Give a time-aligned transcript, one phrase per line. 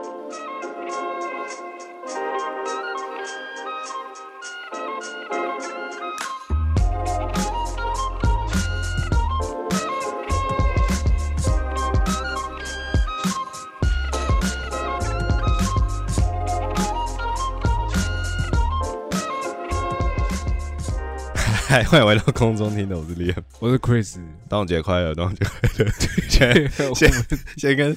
[21.70, 24.16] 嗨，欢迎回到空中听的，我是 Liam，我是 Chris。
[24.48, 25.86] 端午节快乐，端午节快乐！
[26.28, 27.08] 先先
[27.56, 27.96] 先跟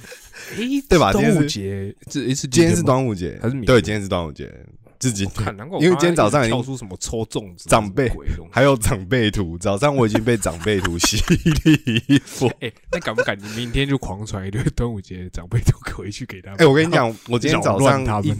[0.58, 4.52] 诶，对吧端午今天是节这一次今天是端午节，还是明天对，今天是端午节，
[5.00, 8.12] 自己看，难怪因为今天早上已经出什么抽粽子、长辈
[8.52, 11.18] 还有长辈图，早上我已经被长辈图洗
[11.66, 12.50] 礼衣服。
[12.60, 16.60] 哎，那敢不敢你明天就狂传一堆端午节长辈图回去给他们？
[16.60, 18.38] 哎，我跟你讲，我今天早上他们，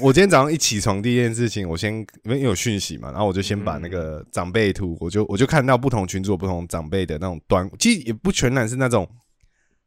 [0.00, 9.06] 我今天早上一起床，第一件事情，我先因为有讯息嘛，然后我就先把那个长辈图，我就我就看到不同群组不同长辈的那种端，其实也不全然是那种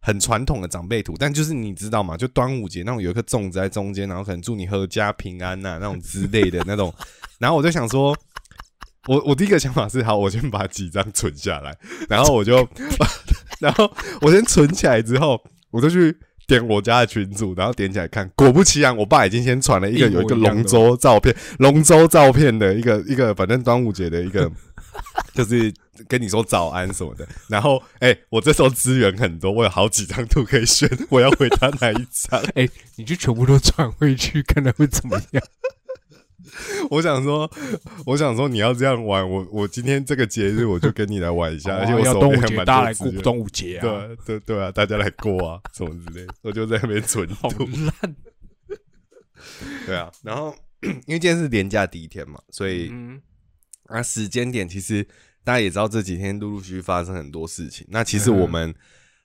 [0.05, 6.93] 很传统的长辈图，但就是你知道嘛，就端午节那种有一颗粽子在中间，然后可能祝你阖家平安呐、那种之类的那种，
[7.39, 8.15] 然后我就想说。
[9.07, 11.77] 我我第一个想法是，好，我先把几张存下来，
[12.09, 12.67] 然后我就，
[13.61, 13.87] 然后
[14.19, 15.39] 我先存起来之后，
[15.69, 24.51] 我就去点我家的群主，然后点起来看，果不其然，我爸已经先传了一个有一个龙舟照片，龙舟照片的一个一个，反正端午节的一个，
[25.33, 25.73] 就是
[26.07, 27.27] 跟你说早安什么的。
[27.49, 32.41] 然后，哎、我这时候资源很多，我有好几张图可以选，我要回他哪一张？
[32.55, 35.43] 哎，你就全部都转回去，看他会怎么样？
[36.89, 37.49] 我想说，
[38.05, 42.93] 我想说你要这样玩，我我今天这个节日我就跟你来玩一下，而且我哦要端还蛮大家来。
[42.93, 43.81] 过端午节啊！
[43.81, 47.65] 对对对啊，大家来过啊，什么之类，我就在那边存好图。
[47.65, 48.15] 烂。
[49.85, 53.19] 对啊，然后 因为今天是年假第一天嘛，所以嗯，
[53.87, 55.03] 啊时间点其实
[55.43, 57.85] 大家也知道这几天陆陆续续发生很多事情。
[57.89, 58.73] 那其实我们、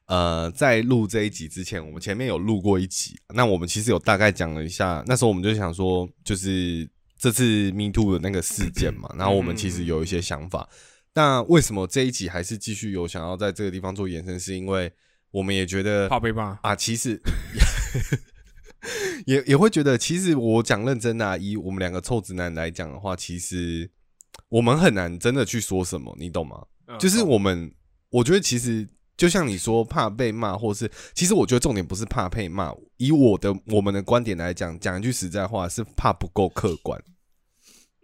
[0.07, 10.69] 呃在录这一集之前，我们前面有录过一集，那我们其实有大概讲了一下，那时候我们就想说，就是这次 Me Too 的那个事件嘛，然后我们其实有一些想法。
[11.15, 14.39] 那为什么这一集还是继续有想要在这个地方做延伸？
[14.39, 14.93] 是因为
[15.31, 16.59] 我们也觉得怕被骂。
[16.63, 17.21] 啊，其实
[19.27, 23.91] 也也会觉得，其实我讲认真的、啊，以我们两个臭直男来讲的话，其实
[24.51, 26.67] 我们很难真的去说什么，你懂吗？
[26.87, 27.73] 嗯就是我们，
[28.11, 37.01] 我觉得其实就像你说，怕被骂，或是其实我觉得重点不是怕被骂，以我的我们的观点来讲，讲一句实在话，是怕不够客观。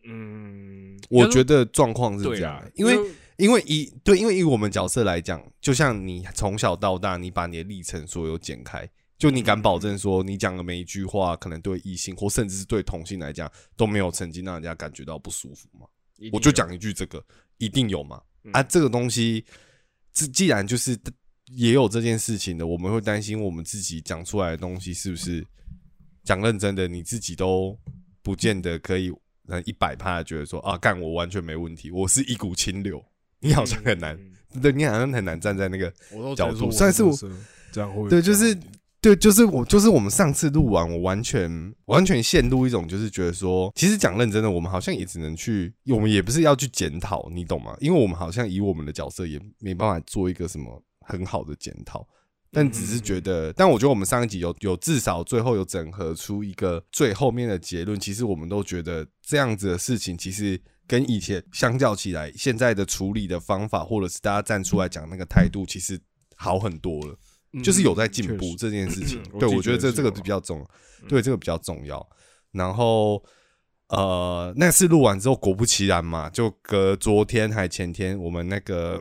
[0.09, 2.97] 嗯，我觉得状况是这样，，因为
[3.39, 15.89] 因为以对，因为以我们角色来讲，就像你从小到大，你把你的历程所有剪开，就你敢保证说，你讲的每一句话，可能对异性或甚至是对同性来讲，都没有曾经让人家感觉到不舒服吗？
[16.33, 17.25] 我就讲一句，这个
[17.59, 18.23] 一定有嘛？
[18.45, 18.53] 嗯。
[18.53, 19.45] 啊，这个东西，
[20.13, 20.99] 既既然就是
[21.47, 25.47] 也有这件事情的，我们会担心我们自己讲出来的东西是不是
[26.25, 27.79] 讲认真的，你自己都
[28.23, 29.13] 不见得可以
[29.47, 33.05] 呃一百趴觉得说啊，干我完全没问题，我是一股清流，
[33.41, 35.93] 你好像很难，嗯对你好像很难站在那个
[36.35, 37.31] 角度虽然是我我是
[37.71, 38.59] 这样会对，就是
[39.07, 47.77] 对，就是我，就是我们上次录完，我完全完全陷入一种，就是觉得说，其实讲认真的，我们好像也只能去，我们也不是要去检讨，你懂吗？
[47.79, 52.05] 因为我们好像以我们的角色也没办法做一个什么很好的检讨，
[52.51, 65.97] 但只是觉得，但我觉得我们上一集有有至少最后有整合出一个最后面的结论，其实我们都觉得这样子的事情，其实跟以前相较起来，现在的处理的方法，或者是大家站出来讲那个态度，其实
[66.35, 67.17] 好很多了。
[67.63, 69.23] 就是有在进步这件 事情。
[69.39, 70.67] 对，我觉得这这个比较重，
[71.09, 72.07] 对，这个比较重要。
[72.53, 73.23] 然后
[73.89, 79.01] 呃，那次录完之后，果不其然嘛，就隔昨天还前天，我们那个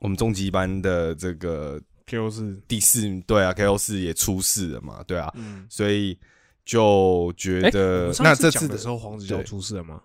[0.00, 6.18] 我们中级班的这个 KO 四第四，对啊，KO 四也出事了嘛，对啊，嗯，所以
[6.64, 10.02] 就觉哎得那这次的时候，黄子佼出事了吗？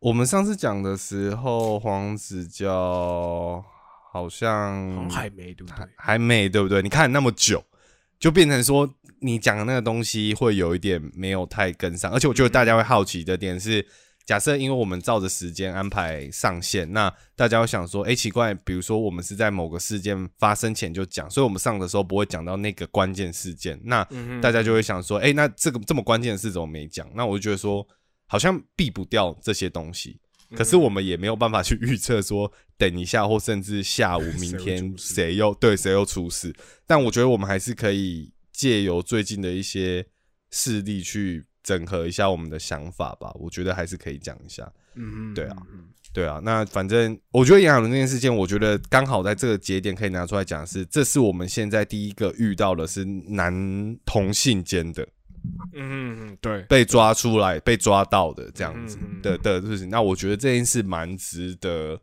[0.00, 3.64] 我们上次讲的时候，黄子佼
[4.14, 6.16] 好像还没，对不对还？
[6.16, 6.80] 没对不对？
[6.80, 7.64] 你看那么久，
[8.20, 8.88] 就变成说
[9.18, 13.84] 你讲的那个东西会有一点没有太跟上，而且我觉得大家会好奇的点是，
[14.24, 27.04] 假设因为我们照着时间安排上线，那大家会想说，哎，奇怪，比如说我们是在某个事件发生前就讲，所以我们上的时候不会讲到那个关键事件，那嗯大家就会想说，哎、那这个这么关键的事怎么没讲？
[27.16, 27.84] 那我就觉得说，
[28.28, 30.20] 好像避不掉这些东西。
[30.56, 36.54] 可是我们也没有办法去预测说，等一下或甚至下午、 明天谁又对谁又出事。
[36.86, 40.06] 但我觉得我们还是可以借由最近的一些
[40.50, 43.32] 事例去整合一下我们的想法吧。
[43.34, 44.72] 我觉得还是可以讲一下。
[44.94, 45.56] 嗯，对啊
[46.12, 55.08] 对啊，那反正我觉得炎亚纶这件事件，我觉得刚好在这个节点可以拿出来讲是，这是我们现在第一个遇到的是男同性间的
[55.72, 59.88] 嗯嗯，对，被抓出来、被抓到的这样子嗯嗯嗯的的事情。
[59.88, 62.00] 那我觉得这件事蛮值得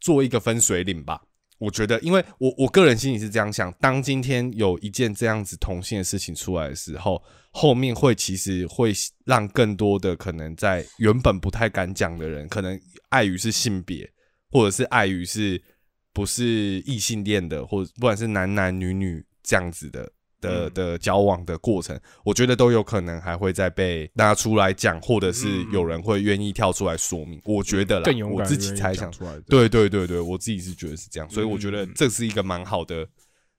[0.00, 1.20] 做一个分水岭吧。
[1.58, 8.94] 我觉得，因为我我个人心里是这样想：当今天有一件这样子同性的事情出来的时候，后面会其实会
[9.26, 12.80] 让更多的可能在原本不太敢讲的人，可能
[13.10, 14.10] 碍于是性别，
[14.50, 15.62] 或者是碍于是
[16.14, 20.10] 不是异性恋的，或者不管是男男女女这样子的
[20.40, 27.40] 的嗯的交往的过程，我觉得都有可能还会再被拿出来讲，或者是有人会愿意跳出来说明。
[27.44, 29.42] 我觉得啦，更勇敢，我自己猜想，出来的。
[29.42, 33.06] 对对对对，我自己是觉得是这样，所以我觉得嗯这是一个蛮好的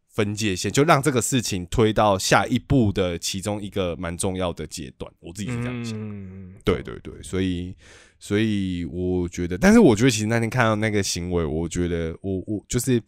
[0.09, 5.11] 分界线，就让这个事情推到下一步的其中一个蛮重要的阶段。
[5.19, 5.97] 我自己是这样想。
[5.97, 7.75] 嗯，对对对，所以
[8.19, 13.01] 所以我觉得，但是我觉得其实那天看到那个行为，我觉得我我就是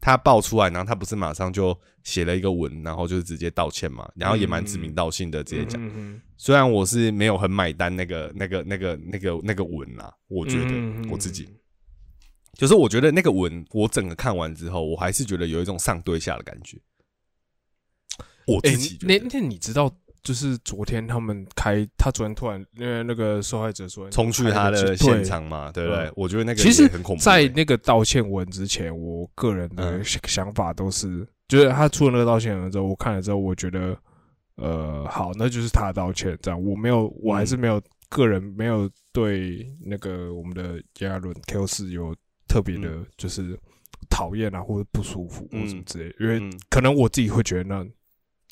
[0.00, 5.80] 他爆出来，然后他不是马上就写了一个文，然后就是直接道歉嘛，然后也蛮指名道姓的直接讲。
[6.36, 11.48] 虽然我是没有很买单那个那个那个那个那个文啦，我觉得嗯我自己。
[12.54, 16.78] 就是我觉得那个文，我整个看完之后，我还是觉得有一种上对下的感觉。
[18.46, 19.94] 我哎自己，觉那得那你知道，
[20.26, 26.06] 就是昨天他们开，他昨天突然因为那个受害者说冲去他的现，场嘛，对不对？
[26.06, 26.12] 嗯？
[26.16, 27.22] 我觉得那个其实很恐怖。
[27.22, 27.46] 欸。
[27.46, 33.96] 在那个道歉文之前，我个人的想想法都是，就是他出了那个道歉文之后，我看了之后，我觉得，
[34.56, 42.12] 呃，好，那就是他的道歉，这样，我没有，我还是没有个人没有对那个我们的炎亚伦 Q 四有
[42.48, 43.56] 特别的，就是
[44.10, 45.68] 讨厌啊，或者不舒服或嗯。
[45.68, 46.52] 什么之类的，因为嗯。
[46.68, 47.86] 可能我自己会觉得那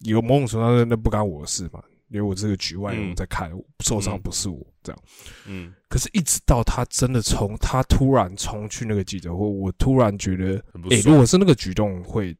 [0.04, 3.50] 有某种程度上那不干我的事嘛，因为我这个局外人，在看，
[3.84, 5.02] 受伤嗯不是我这样。
[5.46, 12.36] 嗯，可是，一直到他真的从，他突然冲去那个记者会，我突然觉得，诶、很不爽如果是那个举动会，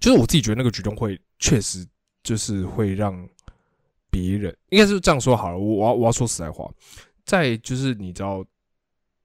[0.00, 1.86] 就是我自己觉得那个举动会确实
[2.22, 3.28] 就是会让
[4.10, 5.58] 别人，应该是这样说好了。
[5.58, 6.68] 我我要我要说实在话，
[7.24, 8.44] 在就是你知道，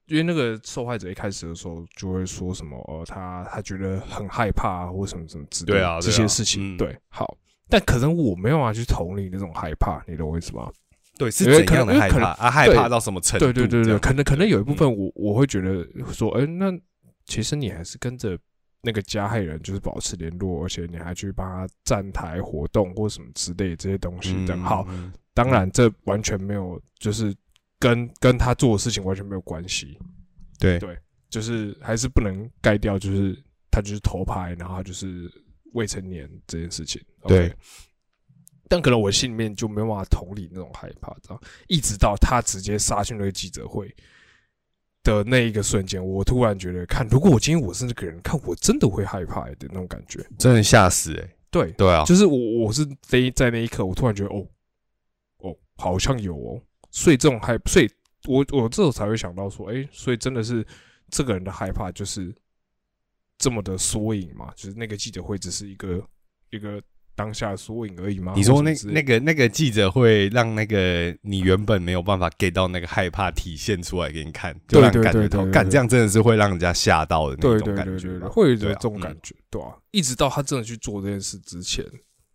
[0.07, 7.37] 因为那个受害者一开始的时候就会说什么，呃，他他觉得很害怕啊，或什么什么之类啊啊这些事情，嗯对，好。
[7.69, 10.71] 但可能我没有办法去同理那种害怕，你懂我意思吗？
[11.17, 12.51] 对是怎样的害怕啊？
[12.51, 13.51] 害怕到什么程度？
[13.51, 15.83] 对对对对，可能可能有一部嗯分我我会觉得
[16.13, 16.71] 说，哎、那
[17.25, 18.37] 其实你还是跟着
[18.81, 24.61] 那个加害人就是保持联络，而且你还去帮他站台活动或什么之类这些东西这样。
[24.63, 27.35] 好，，嗯当然这完全没有就是
[27.79, 29.97] 跟跟他做的事情完全没有关系，
[30.59, 30.95] 对对
[31.29, 33.35] 就是还是不能盖掉，就是
[33.71, 35.29] 他就是偷拍，然后他就是
[35.73, 37.01] 未成年这件事情。
[37.27, 37.53] 对
[38.69, 41.41] 但可能我心里面就没办法同理那种害怕，知道？
[41.67, 43.93] 一直到他直接杀进那个记者会
[45.03, 50.25] 的那一个瞬间，我突然觉得，看如果我今天我是那个人，看我真的会害怕的那种感觉。
[50.37, 51.35] 真的吓死哎！
[51.49, 54.45] 对，对啊，就是我我是非在那一刻，我突然觉得，哦
[55.37, 56.61] 哦，好像有哦，
[56.91, 57.89] 所以这种害，所以
[58.27, 60.65] 我我这时候才会想到说，哎、所以真的是
[61.09, 62.35] 这个人的害怕就是
[63.37, 66.03] 这么的缩影嘛，就是那个记者会只是一个
[66.49, 66.81] 一个
[67.15, 68.33] 当下的缩影而已吗？
[68.35, 81.83] 你说那那个那个记者会让那个你原本没有办法 get 到那个害怕体现出来给你看，就让感觉到，干这样真的是会让人家吓到的那对种感觉吧，会有这种感觉，对啊，一直到他真的去做这件事之前，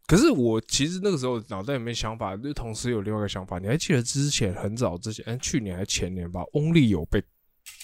[0.09, 3.61] 可是我其实那个时候脑袋里面想法，就同时有另外一个想法。
[3.61, 7.23] 你还记得之前很早之前，哎，去年还前年吧，Only 有被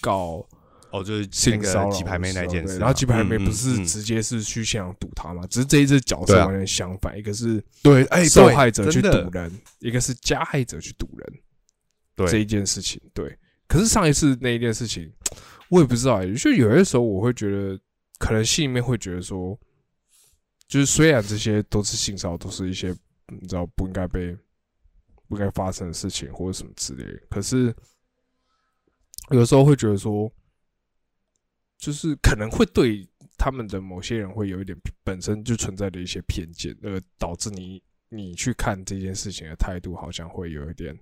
[0.00, 0.44] 告
[0.90, 5.46] 哦，就是那性骚扰个鸡排妹那件事然后鸡排妹嗯不是直接是去现场堵他嘛？
[5.48, 11.40] 只是这一次角色对啊完全相反，一个是对，哎，受害者去堵人，一个是加害者去堵人。
[12.16, 13.38] 对这一件事情，对。
[13.68, 15.08] 可是上一次那一件事情，
[15.68, 17.78] 我也不知道、欸，就有些时候我会觉得，
[18.18, 19.56] 可能心里面会觉得说，
[20.66, 22.88] 就是虽然这些都是性骚扰，都是一些
[23.28, 24.36] 你知道不应该被
[25.28, 27.72] 不该发生的事情或者什么之类的，可是
[29.30, 30.28] 有时候会觉得说，
[31.78, 40.98] 就是可能会对他们的某些人会有一点本身就存在的一些偏见，而导致你你去看这件事情的态度好像会有一点。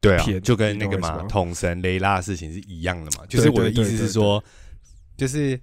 [0.00, 3.26] 对啊，就跟那个嘛，统神雷拉的事情是一样的嘛。
[3.26, 4.42] 就是我的意思是说，
[5.14, 5.60] 就是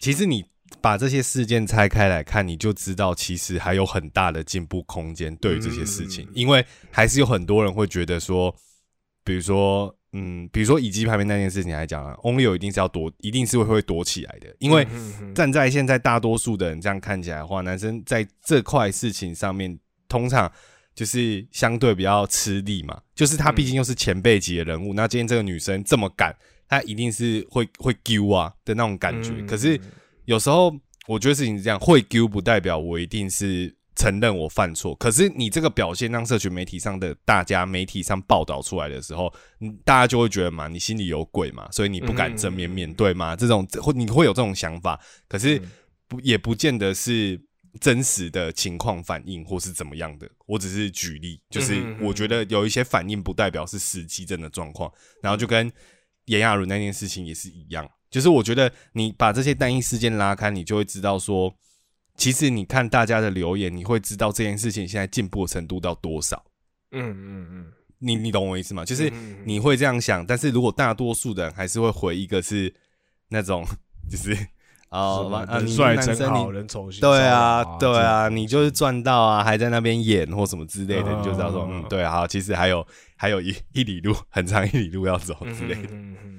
[0.00, 0.42] 其实你
[0.80, 5.36] 把这些事件拆开来看，你就知道其实还有很大的进步空间。
[5.36, 8.56] 对于这些事情，嗯因为还是有很多人会觉得说，
[9.22, 14.86] 比如说，嗯，比如说以及排名那件事情来讲啊，Only 有一定是要躲，一定是会会躲起来的，因为。
[15.34, 20.50] 站在现在大多数的人这样看起来的话，男生在这块事情上面，通常
[20.94, 23.00] 就是相对比较吃力嘛。
[23.14, 26.34] 就是他毕竟又是前辈级的人物，那今天这个女生这么敢，
[26.68, 29.30] 她一定是会会丢啊的那种感觉。
[29.46, 29.78] 可是
[30.24, 30.74] 有时候
[31.06, 33.77] 我觉得事情是这样，会丢不代表我一定是。
[33.98, 45.60] 承认我犯错，可是你这个表现让社群媒体上的大家媒体上报道出来的时候，嗯，大家就会觉得嘛，你心里有鬼嘛，所以你不敢正面面对嘛，这种会你会有这种想法，可是
[46.06, 47.42] 不也不见得是
[47.80, 54.88] 真实的情况反应或是怎么样的，我只是举例，就是我觉得有一些反应不代表是实际真的状况，
[55.20, 55.68] 然后就跟
[56.26, 61.52] 炎亚纶那件事情也是一样，就是我觉得你把这些单一事件拉开，你就会知道说。
[62.18, 66.44] 其实你看大家的留言，你会知道这件事情现在进步程度到多少。
[66.90, 68.84] 嗯嗯嗯，你你懂我意思吗？
[68.84, 69.10] 就是
[69.44, 72.74] 你会这样想，但是如果大多数的人还是会回一个是
[73.28, 73.64] 那种，
[74.10, 74.36] 就是
[74.88, 85.88] 啊，人帅真好人丑对啊对啊，你就是赚到啊，还在那边演或什么之类的，你就知道说，嗯，对啊，其实还有还有一 一里路很长一里路要走之类的。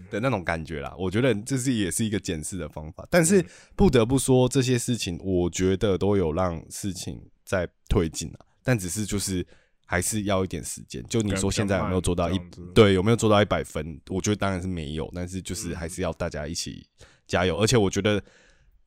[0.10, 9.46] 的那种感觉啦，我觉得这是也是一个检视的方法，但是不得不说这些事情，我觉得都有让事情在推进啊，但只是就是
[9.86, 11.06] 还是要一点时间。
[11.08, 12.41] 就你说现在有没有做到一
[12.74, 14.01] 对有没有做到一百分？
[14.10, 16.84] 我觉得当然是没有，但是就是还是要大家一起
[17.29, 17.55] 加油。
[17.57, 18.21] 而且我觉得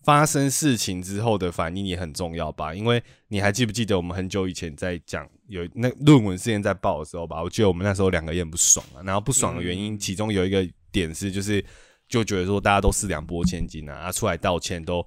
[0.05, 7.43] 发生事情之后的反应也很重要吧，因为你还记不记得我们很久以前在讲有那论文事件在报的时候吧？
[7.43, 10.69] 我记得我们那时候两个也很不爽啊，然后不爽的原因其中有一个。
[10.93, 11.65] 点是就是
[12.07, 15.03] 就觉得说大家都四两拨千斤啊，啊出来道歉都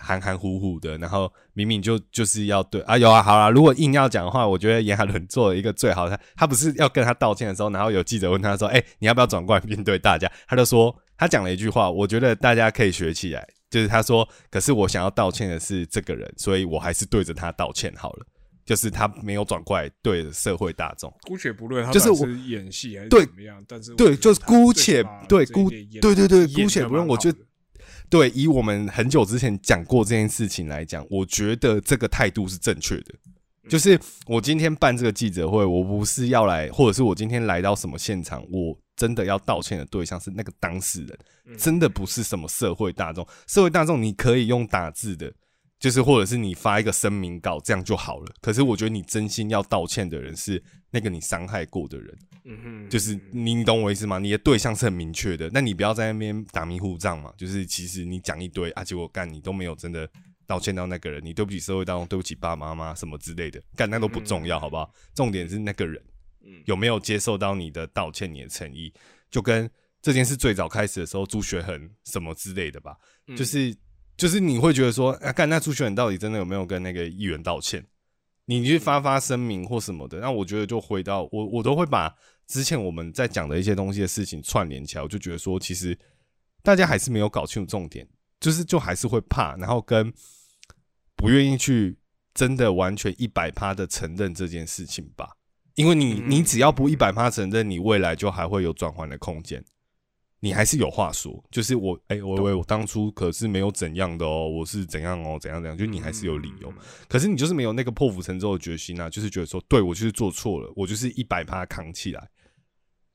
[0.00, 10.28] 含含糊糊的，然后明明就就是要对啊有啊好了，如果硬要讲的话，我觉得严海伦做了一个最好的，他不是要跟他道歉的时候，然后有记者问他说，哎你要不要转过来面对大家？
[10.48, 18.26] 他就说他讲了一句话，我觉得大家可以学起来，就是他说，可是我想要道歉的是这个人，所以我还是对着他道歉好了。
[18.64, 25.68] 就是他没有转过来对社会大众，姑且不论他就是我演戏还是怎么样，但是对，就是姑且对姑
[26.00, 27.32] 对对对姑且不论，我就
[28.08, 33.14] 对以我们很久之前讲过这件事情来讲，我觉得这个态度是正确的。
[33.68, 43.26] 就是我今天办这个记者会，我不是要来，或者是我今天来到什么现场，我真的要道歉的对象是那个当事人，真的不是什么社会大众。
[43.46, 45.32] 社会大众你可以用打字的。
[45.78, 48.26] 就是或者是你发一个声明稿，这样就好了。
[48.42, 52.18] 可是我觉得你真心要道歉的人是那个你伤害过的人。
[52.44, 54.18] 嗯哼，就是你你懂我意思吗？
[54.18, 57.32] 你的对象是很明确的，那你不要在那边打迷糊仗嘛。
[57.38, 60.06] 就是其实你讲一堆啊，结果干你都没有真的
[60.46, 64.92] 道歉到那个人，你对不起社会当中，对不起爸爸妈妈什么之类的，干那都不重要，好不好？
[65.14, 65.98] 重点是那个人
[66.66, 68.92] 有没有接受到你的道歉，你的诚意，
[69.30, 69.70] 就跟
[70.02, 72.96] 这件事最早开始的时候朱学恒什么之类的吧，
[73.36, 73.76] 就是。
[74.16, 77.82] 就是你会觉得说，啊，干那朱学恒到底真的有没有跟那个议员道歉？
[78.44, 82.14] 你去发发声明或什么的，那我觉得就回到我，我都会把
[82.46, 85.98] 之前我们在讲的一些东西的事情串联起来，我就觉得说，其实
[86.62, 88.06] 大家还是没有搞清楚重点，
[88.38, 90.12] 就是就还是会怕，然后跟
[91.16, 91.96] 不愿意去
[92.34, 95.30] 真的完全一百趴的承认这件事情吧，
[95.74, 99.64] 因为你你只要不一百趴承认，你未来就还会有转换的空间。
[100.42, 106.72] 你还是有话说，就是我，哎，我我我当初可是没有怎样的哦，我是怎样哦，怎样怎样，就你还是有理由，
[107.08, 112.26] 可是你就是没有那个破釜沉舟的决心啊，就是觉得说，对我就是做错了，我就是一百趴扛起来，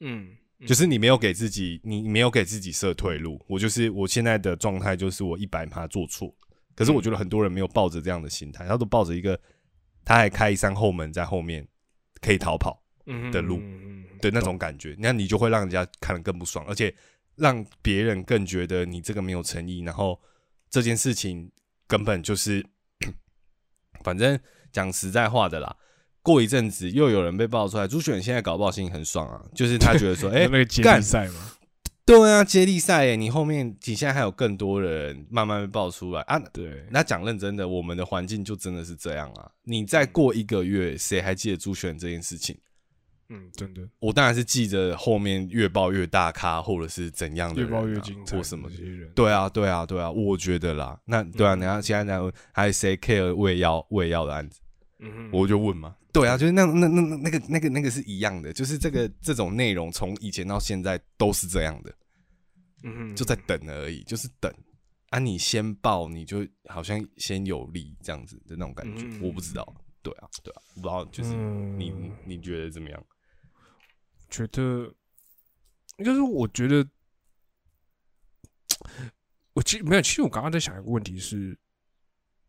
[0.02, 0.36] 嗯，
[0.68, 6.32] 就是你没有给自己，你没有给自己设退路，我就是我现在的状态就是我一百趴做错，
[6.76, 9.40] 可是我觉得很多人没有抱着这样的心态，他都抱着一个
[10.04, 11.68] 他还开一扇后门在后面
[12.26, 12.82] 可以逃跑
[13.32, 13.62] 的路
[14.20, 16.92] 的那种感觉，那你就会让人家看得更不爽，而且。
[17.38, 20.18] 让别人更觉得你这个没有诚意，然后
[20.70, 21.52] 这件事情
[21.86, 22.66] 根本就是，
[24.06, 24.40] 反正
[24.72, 25.76] 讲实在话的啦。
[26.22, 31.52] 过一阵子又有人被爆出来，朱选现在搞不好心情很爽啊，就是他觉得说， 哎，那个接力赛吗？
[32.06, 36.38] 对啊，接力赛耶，你后面你现在还有更多人慢慢被爆出来啊。
[36.54, 39.50] 对，那讲认真的，我们的环境就真的是这样啊。
[39.64, 42.56] 你再过一个月，谁还记得朱选这件事情？
[43.30, 48.70] 嗯，真的，我当然是记着后面越爆越大咖，或者是怎样的越爆越精彩或什么。
[49.16, 54.60] 对啊，对啊，对啊，我觉得啦，那对啊，你看现在那还有谁 care 喂药喂药的案子？
[55.00, 61.94] 嗯，我就问嘛，对啊，就是那那那那那个那个那个是一样的，就是这个这种内容从以前到现在都是这样的，
[62.84, 64.50] 嗯，就在等而已，就是等
[65.10, 71.94] 啊，你先报，你就好像先有利这样子的那种感觉，我不知道，对啊，对啊，不知道，就是你
[72.26, 73.06] 你觉得怎么样？
[74.30, 74.90] 觉得，
[75.98, 76.88] 就是我觉得，
[79.52, 80.02] 我其实没有。
[80.02, 81.60] 其实我刚刚在想一个问题是，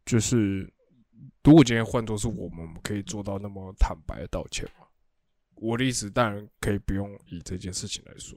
[0.05, 0.73] 就是
[1.47, 4.87] 如果今天换作是我们，我们可以做到那么坦白的道歉吗？
[5.55, 8.37] 我的意思当然可以不用以这件事情来说，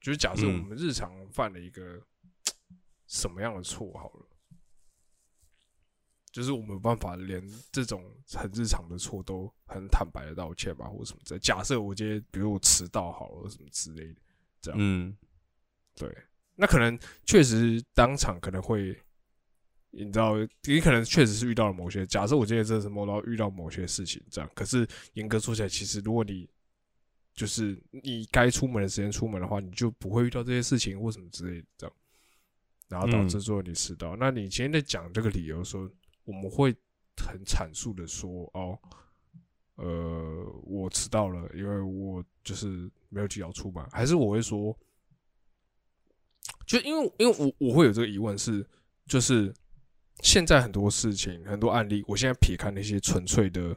[0.00, 2.00] 就是假设我嗯们日常犯了一个
[3.08, 4.26] 什么样的错好了，
[6.30, 8.00] 就是我们没有办法连这种
[8.32, 11.40] 很日常的错都很坦白的道歉吧，或者什么之类。
[11.40, 14.20] 假设我今天比如我迟到好了，什么之类的，
[14.60, 14.78] 这样。
[14.80, 15.16] 嗯。
[15.96, 16.08] 对，
[16.54, 18.96] 那可能确实当场可能会，
[19.92, 20.34] 你知道，
[20.64, 22.04] 你可能确实是遇到了某些。
[22.06, 26.48] 假设我今天真的是梦到遇到某些事情，这样，可是严格说起来，其实如果你
[27.34, 31.96] 就是你该出门的时间出门的话，你就不会遇到这些事情或什么之类的，这样，
[32.88, 34.16] 然后导致最后你迟到。
[34.16, 35.88] 那你今天在讲这个理由的时候，
[36.24, 36.74] 我们会
[37.16, 38.78] 很阐述的说，哦，
[39.74, 44.76] 呃，我迟到了，因为我就是没有提早出门，还是我会说。
[46.66, 48.66] 就因为因为我我会有这个疑问是，
[49.06, 49.52] 就是
[50.22, 53.76] 现在很多事情很多案例，我现在撇开那些纯粹的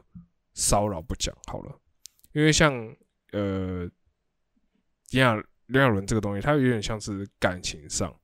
[0.54, 1.78] 骚扰不讲好了，
[2.32, 2.72] 因为像
[3.32, 3.90] 呃
[5.10, 5.34] 炎亚
[5.66, 8.14] 炎亚纶这个东西，它有点像是感情上。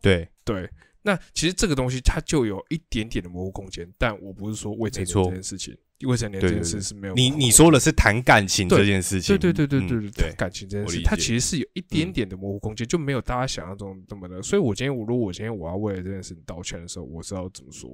[0.00, 0.68] 对，对。
[1.02, 10.10] 那其实这个东西它就有一点点的模糊空间，但我不是说未成年这件事情，未成年这件事是没有你你说的是谈感情这件事情，对对对对嗯对对。
[10.10, 12.12] 对，感情这件事，我理解它其实是有一点嗯。
[12.12, 14.42] 点的模糊空间，就没有大家想象中那么的。
[14.42, 17.90] 所以我今天我如果我今天我要为了这件事情道歉的时候，我是要怎么说？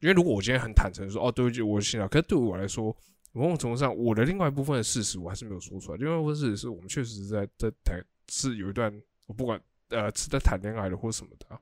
[0.00, 2.94] 因为如果我今天很坦诚说哦，对不起，我信了，可是对我来说，
[3.32, 5.98] 某种程度上，我的另外一部分的事实我还是没有说出来。
[5.98, 7.98] 另外一部分事实是我们确实是在在谈，
[8.28, 8.92] 是有一段
[9.26, 9.60] 我不管
[9.90, 11.58] 呃是在谈恋爱的或什么的啊、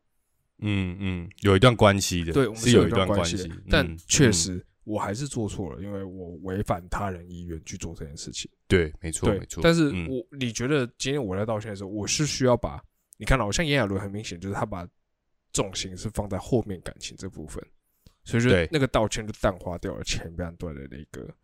[0.59, 4.33] 嗯嗯，有一段关系的，对，我们是一段关系的，但嗯确嗯。
[4.33, 8.51] 实我还是做错了，因为我违反他人意愿去做这件事情。
[8.69, 9.61] 对，没错，没错。
[9.63, 12.83] 但是嗯我、你觉得今天我在道歉的时候，我是需要把
[13.17, 14.87] 你看到，像炎亚纶很明显就是他把
[15.53, 17.65] 重心是放在后面感情这部分，
[18.25, 21.35] 所以说对那个道歉就淡化掉了前半段的那个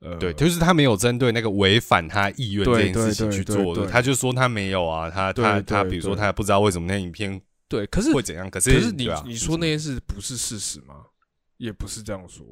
[0.00, 11.06] 呃，对，就是他没有针对那个违反他意愿这件事情去做的，他就说他没有啊，他他他比如说对他不知道为什么那影片对，可是会怎样，可是可是你、啊你说那件事不是事实吗？
[11.56, 12.44] 也不是这样说，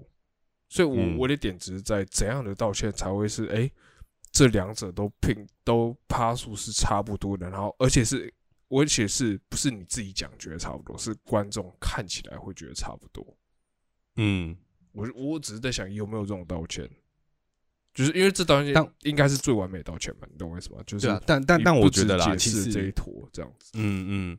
[0.73, 3.71] 所以我、嗯我的点只是在怎样的道歉才会是哎、
[4.31, 8.33] 这两者都拼都趴数是差不多的，然后而且是
[8.71, 13.37] 而且是不是你自己讲觉得差不多，是观众看起来会觉得差不多。
[14.17, 14.57] 嗯，
[14.93, 16.89] 我我只是在想有没有这种道歉，
[17.93, 20.83] 就是因为这道歉但应该是最完美的道歉嘛，你懂我意思吗？
[20.87, 24.39] 就是啊，但但但我觉得啦，解其实释这一坨这样子，嗯嗯，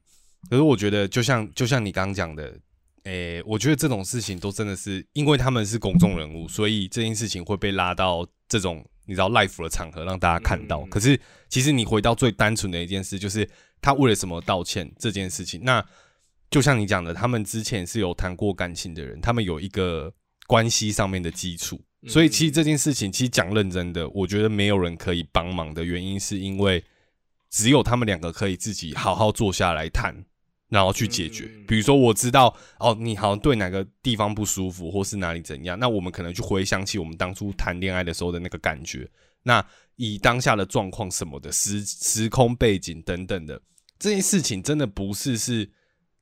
[0.50, 2.60] 可是我觉得就像就像你刚刚讲的，
[3.04, 10.82] 诶、我觉得这种事情都真的是因为他们是公众人物，所以这件事情会被拉到这种你知道 life 的场合让大家看到。
[10.82, 13.48] 嗯可是其实你回到最单纯的一件事，就是
[13.82, 15.62] 他为了什么道歉这件事情。
[15.64, 15.86] 那
[16.50, 20.14] 就像你讲的，他们之前是有谈过感情的人，他们有一个
[20.48, 21.76] 关系上面的基础。
[22.02, 26.84] 嗯所以其实这件事情，其实讲认真的，我觉得没有人可以帮忙的原因，是因为
[27.50, 30.26] 只有他们两个可以自己好好坐下来谈，
[30.74, 31.66] 然后去解决嗯。
[31.68, 39.10] 比如说，我知道哦，你好像对哪个地方不舒服，或是哪里怎样，那我们可能去回想起我们当初谈恋爱的时候的那个感觉。
[39.44, 39.64] 那
[39.98, 43.62] 以当下的状况什么的时时空背景等等的
[44.00, 45.70] 这件事情，真的不是是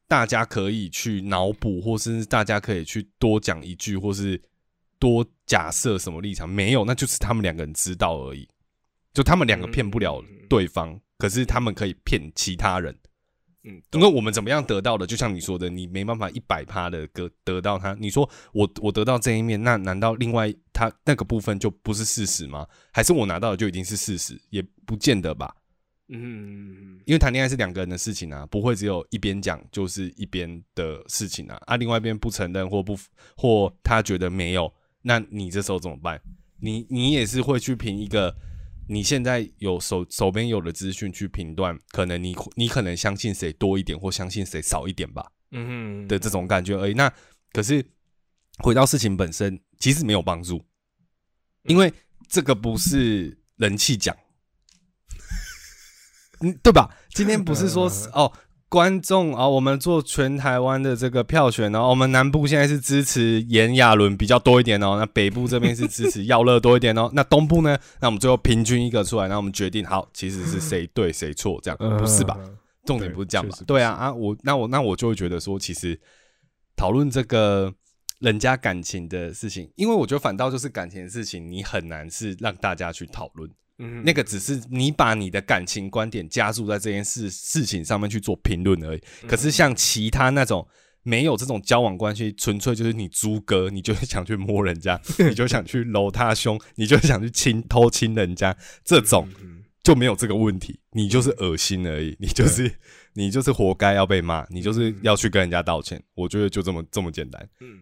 [0.07, 4.41] 大家可以去脑补，或是大家可以去多讲一句，或是
[4.99, 8.47] 多假设什么立场，没有，那就是他们两个人知道而已。
[9.13, 12.97] 就他们两个骗不了嗯对方，可是他们可以骗其他人。
[13.63, 17.93] 嗯，因为我们怎么样得到的，就像你说的，你没办法一百趴的得得到它。
[17.99, 22.67] 你说我我得到这一面，那难道另外他那个部分就不是事实吗？
[22.91, 24.41] 还是我拿到的就已经是事实？
[24.49, 25.55] 也不见得吧。
[26.13, 31.61] 嗯，因为谈恋爱是两个人的事情啊，不会只有一边讲就是一边的事情啊。
[31.67, 32.97] 啊，另外一边不承认或不
[33.37, 36.19] 或他觉得没有，那你这时候怎么办？
[36.59, 38.35] 你你也是会去凭一个
[38.87, 46.93] 你现在有手手边有的资讯去评断，可能你你可能相信谁多一点，或相信谁少一点吧嗯的这种感觉而已。
[46.93, 47.11] 那
[47.51, 47.85] 可是
[48.59, 50.65] 回到事情本身，其实没有帮助，
[51.63, 51.93] 因为
[52.27, 54.15] 这个不是人气奖。
[56.41, 56.89] 嗯，对吧？
[57.13, 58.31] 今天不是说哦，
[58.71, 67.77] 观众啊、哦，我们做全台湾的这个票选哦，我们南部现在是支持炎亚纶比较多一点哦，那北部这边是支持耀乐多一点哦， 那东部呢？
[67.99, 72.37] 那我们最后平均一个出来，那我们决定好，其实是谁对谁错，这样不是吧？
[72.39, 75.99] 嗯重点不是这样吧对啊啊，我那我那我就会觉得说，其实
[76.77, 77.71] 讨论这个
[78.19, 83.51] 人家感情的事情，因为我觉得反倒就是感情的事情，你很难是让大家去讨论。
[83.83, 89.01] 嗯那个只是你把你的感情观点加注在这件事事情上面去做评论而已。
[89.27, 90.67] 可是像其他那种
[91.03, 102.71] 没有这种交往关系，纯粹就是你猪哥，你就会想去摸人家， 你就想去搂他胸，你就想去亲偷亲人家，这种嗯就没有这个问题，你就是恶心而已，你就是
[103.13, 105.99] 你就是活该要被骂，你就是要去跟人家道歉。
[106.13, 107.81] 我觉得就这么这么简单，嗯，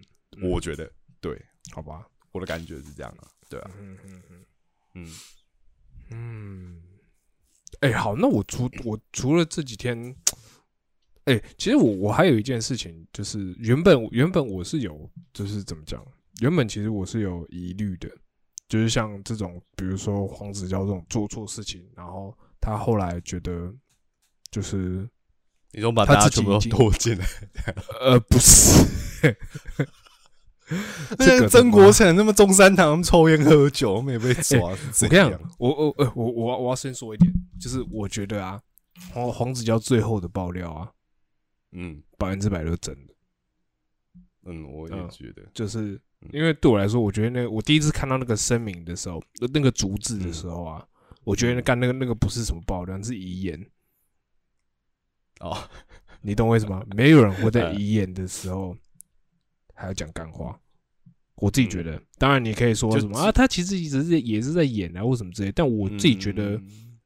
[0.50, 1.38] 我觉得对
[1.72, 4.46] 好吧，我的感觉是这样啊，对啊，嗯嗯嗯
[4.94, 5.08] 嗯
[6.10, 6.82] 嗯，
[7.82, 10.16] 哎、好，那我除我除了这几天，
[11.26, 16.06] 哎、其实我我还有一件事情，就是原本原本我是有，就是怎么讲，
[16.42, 18.10] 原本其实我是有疑虑的，
[18.68, 23.74] 就是像这种，比如说黄子佼这种做错事情，然后他后来觉得
[24.52, 25.08] 就是
[25.72, 27.26] 你说把他大家全部都自己拖进来，
[28.02, 29.38] 呃不是，
[31.18, 38.62] 这个曾国成那么中山堂抽烟喝酒，没有被抓，怎跟你讲样？，我我呃我我我要先说一点，就是我觉得啊，
[39.14, 40.92] 黄黄子佼最后的爆料啊，
[41.72, 43.14] 嗯百分之百都是真的。
[44.46, 49.22] 嗯，我也嗯觉得，就是嗯因为对我来说，我觉得那我第一次看到那个声明的时候，
[49.54, 50.86] 那个逐字的时候啊，
[51.24, 53.68] 我觉得干那个那个不是什么爆料，是遗言。
[55.42, 55.58] 哦，
[56.22, 56.84] 你懂我意思吗？
[56.96, 58.76] 没有人会在嗯 遗言的时候
[59.80, 60.60] 还要讲干话。
[61.36, 65.52] 我自己觉得，嗯当然你可以说什么啊，他其实一直是也是在演啊，或什么之类。
[65.54, 67.00] 但我自己觉得，嗯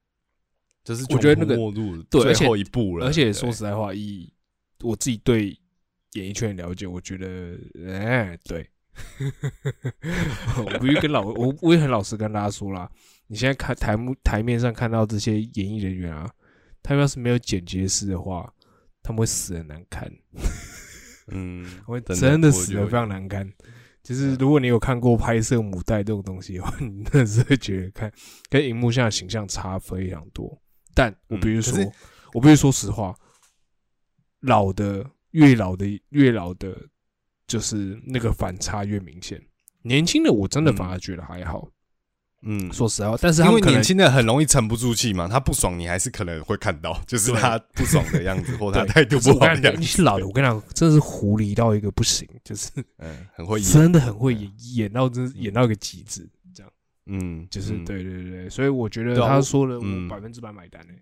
[0.83, 4.33] 就是我觉得那个末路对最后一步了，而且对说实在话，以
[4.81, 5.57] 我自己对
[6.13, 7.57] 演艺圈的了解，我觉得，
[7.88, 8.67] 哎，对，
[10.57, 12.91] 我必须跟老我我也很老实跟大家说啦，
[13.27, 16.29] 你现在看台幕台面上看到这些演艺人员啊，
[16.81, 18.51] 他们要是没有剪接师的话，
[19.03, 20.12] 他们会死的难看，
[21.27, 23.51] 嗯，会真的死的非常难看。
[24.01, 28.12] 就是如果你有看过拍摄母带这种东西的话， 你真的是会觉得看
[28.49, 30.62] 跟荧幕上的形象差非常多。
[30.93, 31.91] 但我必须说，嗯
[32.33, 33.15] 我必须说实话，
[34.41, 36.75] 老的越老的越老的，
[37.47, 39.41] 就是那个反差越明显。
[39.83, 41.71] 年轻的我真的反而觉得还好，嗯，
[42.71, 56.71] 说实在话，但是他因为年轻的很容易沉不住气嘛，他不爽你还是可能会看到， 就是他不爽的样子或他 态度不好的样子，你是老的，我跟你讲，真的是狐狸到一个不行， 就是嗯，很会演，真的很会演，演到真是演到一个极致，这样。
[57.06, 60.08] 嗯，就是嗯，对对对对，所以我觉得他说的我嗯。
[60.08, 61.01] 百分之百买单诶，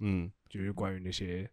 [0.00, 0.30] 嗯。
[0.48, 1.50] 就是关于那些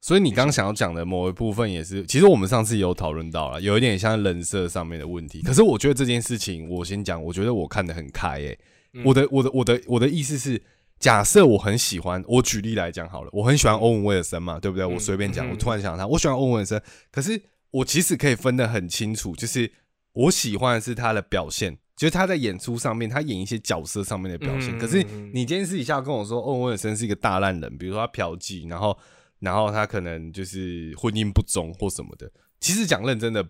[0.00, 5.42] 所以你刚刚想要讲的某一部分也是，其实我们上次也有讨论到了，有一点像人设上面的问题。
[5.42, 8.58] 可是我觉得这件事情，我先讲，我觉得我看得很开诶、
[8.94, 9.02] 嗯。
[9.04, 10.62] 我的我的我的我的意思是，
[10.98, 14.86] 假设我很喜欢，我举例来讲好了，我很喜欢欧文威尔森嘛，对不对？
[14.86, 19.70] 嗯我随便讲，嗯我突然想到他，我喜欢欧文威尔森，可是我其实可以分得很清楚，就是
[20.14, 24.74] 我喜欢的是他的表现，就是他在演出上面，他演一些角色上面的表现。
[24.76, 24.78] 嗯。
[24.78, 28.96] 可是你今天私底下跟我说，欧文威尔森是一个大烂人，比如说他嫖妓，然后
[29.40, 33.48] 然后他可能就是婚姻不忠或什么的，其实讲认真的。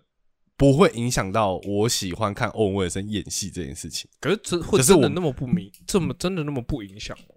[0.57, 4.07] 不会影响到我喜欢看欧文威尔森演戏这件事情。
[4.19, 7.33] 可是这会真的那么不明，这么真的那么不影响吗？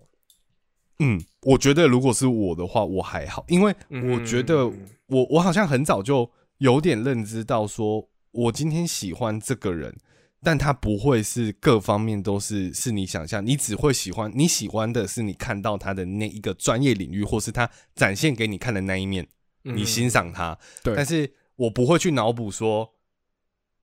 [0.98, 9.96] 嗯，我觉得如果是我的话，我还好，因为我觉得嗯我我好像很早就有点认知到，说我今天喜欢这个人，
[10.44, 19.26] 但他不会是各方面都是是你想象，你只会喜欢你喜欢的是你看到他的那一个专业领域，或是他展现给你看的那一面，
[19.64, 22.92] 嗯你欣赏他，对，但是我不会去脑补说。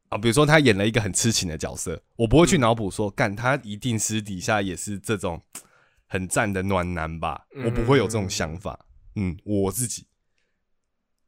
[0.09, 5.41] 啊，比如说他演了一个很痴情的角色，我不会去嗯脑补说，干他一定私底下也是这种
[6.05, 7.47] 很赞的暖男吧？
[7.55, 8.87] 嗯我不会有这种想法。
[9.15, 10.05] 嗯，我自己，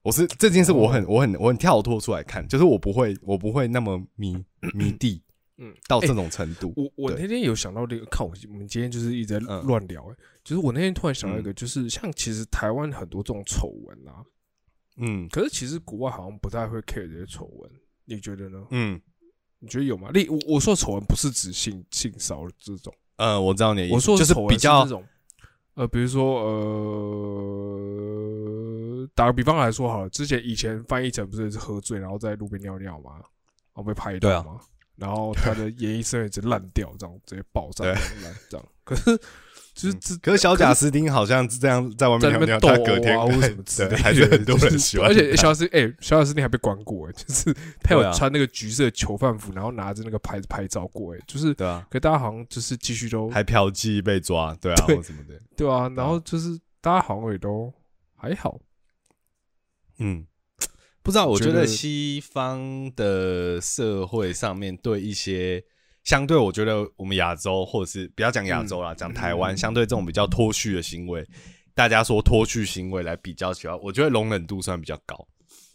[0.04, 4.36] 我是这件事，我很、我很我很跳脱出来看，就是我不会我不会那么迷
[4.76, 5.22] 迷弟，
[5.58, 6.74] 嗯到这种程度。
[6.76, 14.26] 我我那天有想到这个，看我我们今天就是一直在嗯乱聊，哎，就是我那天突然想到一个，就是像其实台湾很多这种丑闻啊，
[14.98, 17.72] 嗯可是其实国外好像不太会 care 这些丑闻，
[18.04, 18.62] 你觉得呢？
[18.72, 19.02] 嗯
[19.60, 20.10] 你觉得有吗？
[20.10, 25.02] 例我我说的丑闻不是指性性骚扰这种，呃，我知道你的意思，我说的就是丑闻比较这种，
[25.76, 27.80] 呃，比如说呃，
[29.16, 33.12] 打个比方来说好了，之前以前翻译成不是是喝醉然后在路边尿尿吗？
[33.16, 34.60] 然后被拍到吗？
[34.96, 38.66] 然后他的演艺生涯直接烂掉，这样直接爆炸对这样烂这样。
[38.84, 39.18] 可是
[39.74, 45.12] 就是这可是小贾斯汀好像是这样在外面尿尿，在那边斗他隔天啊或什么之类的，还是很多人喜欢他。
[45.12, 55.34] 而且小贾斯哎，小贾斯汀还被关过哎，就是他有穿那个橘色囚犯服，然后拿着那个牌子拍照过哎，就是对啊，可大家好像就是继续都还嫖妓被抓，对啊，对或什么的。
[55.58, 57.74] 对啊，然后就是大家好像也都
[58.16, 58.60] 还好，
[60.00, 60.26] 嗯，
[61.02, 65.64] 不知道，我觉得西方的社会上面对一些
[66.04, 71.26] 相对，我觉得我们亚洲或者是不要讲亚洲啦，讲台湾，嗯相对这种比较脱序的行为，
[71.74, 75.28] 大家说脱序行为来比较起来，我觉得容忍度算比较高。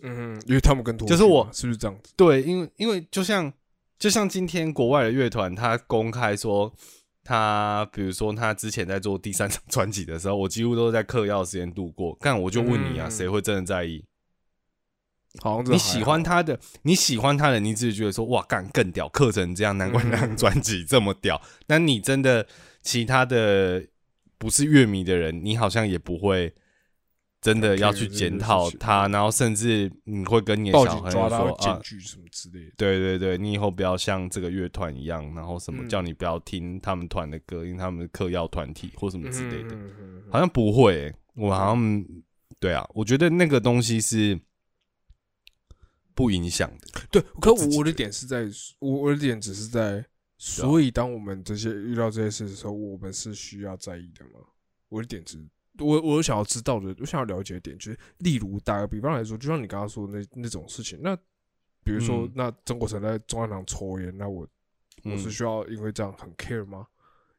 [0.03, 2.13] 嗯，因为他们跟就是我是不是这样子？
[2.17, 3.53] 对，因为因为就像
[3.99, 6.73] 就像今天国外的乐团，他公开说
[7.29, 12.17] 他，比如说他之前在做第三张专辑的时候，我几乎都是在嗑药时间度过。
[12.23, 14.03] 但我就问你啊，嗯谁会真的在意？
[15.43, 21.39] 好你喜欢他的，你喜欢他的，你只是觉得说哇，干更屌，刻成这样，难怪那张专辑这么屌。
[21.67, 22.47] 那你真的
[22.81, 23.85] 其他的
[24.39, 26.55] 不是乐迷的人，你好像也不会
[27.41, 32.73] 真的要去检讨他，然后甚至你会跟你的报小朋友说啊，什么之类的。
[32.77, 39.77] 对对对，你以后不要像这个乐团一样，然后什么嗯叫你不要听他们团的歌，因为他们是嗑药团体或什么之类的，
[40.31, 42.05] 好像不会欸、我好像
[42.59, 44.41] 对啊，我觉得那个东西是
[46.15, 47.01] 不影响的。
[47.13, 48.45] 对，可我我的点是在，
[48.81, 50.05] 我我的点只是在，
[50.37, 54.41] 所以当我们这些遇到这些事的时候，我们是需要在意的吗？
[54.89, 55.39] 我的点是，
[55.79, 61.17] 我我想要知道的，我想要了解的点就是，例如打个比方来说，就像你刚刚说的那那种事情，那
[61.85, 64.47] 比如说，嗯那曾国成在中央堂抽烟，那我
[65.05, 66.87] 我是嗯需要因为这样很 care 吗？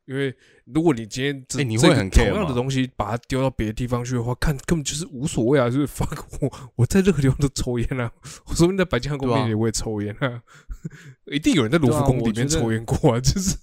[0.06, 5.70] 因为如果你今天这、欸你会很这同样的东西把它丢到别的地方去的话，看根本就是无所谓啊！
[5.70, 8.12] 就是 fuck 我我在任何地方都抽烟啊，
[8.50, 10.42] 我说不定在白金汉宫面前我也抽烟啊，
[11.30, 13.20] 一定有人在卢浮宫里面抽烟过啊！
[13.20, 13.56] 就是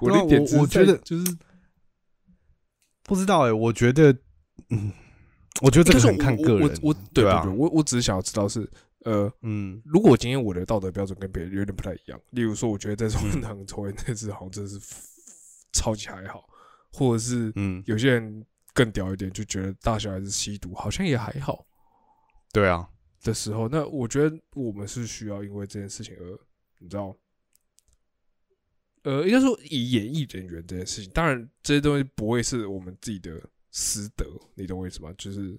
[0.00, 1.36] 我对啊的点只是我我觉得就是
[3.04, 4.12] 不知道哎、我觉得，
[4.70, 4.92] 嗯，
[5.60, 6.62] 我觉得这个是很看个人。
[6.62, 8.68] 我我我对对啊我我只是想要知道是
[9.04, 9.82] 呃，嗯。
[9.84, 14.78] 如果今天我的道德标准跟别人有点不太一样，例如说，我觉得在中文堂抽烟那次好像真的是
[15.72, 16.44] 超级还好，
[16.92, 21.66] 或者是嗯，有些人更屌一点，就觉得大小孩子吸毒好像也还好
[22.52, 22.88] 对啊，
[23.22, 26.38] 的时候，那我觉得我们是需要因为这件事情而
[26.78, 27.16] 你知道，
[29.02, 35.12] 呃，应该说以演艺人员这件事情，当然这些东西不会是我们自己的私德，你懂我意思吗？
[35.18, 35.58] 就是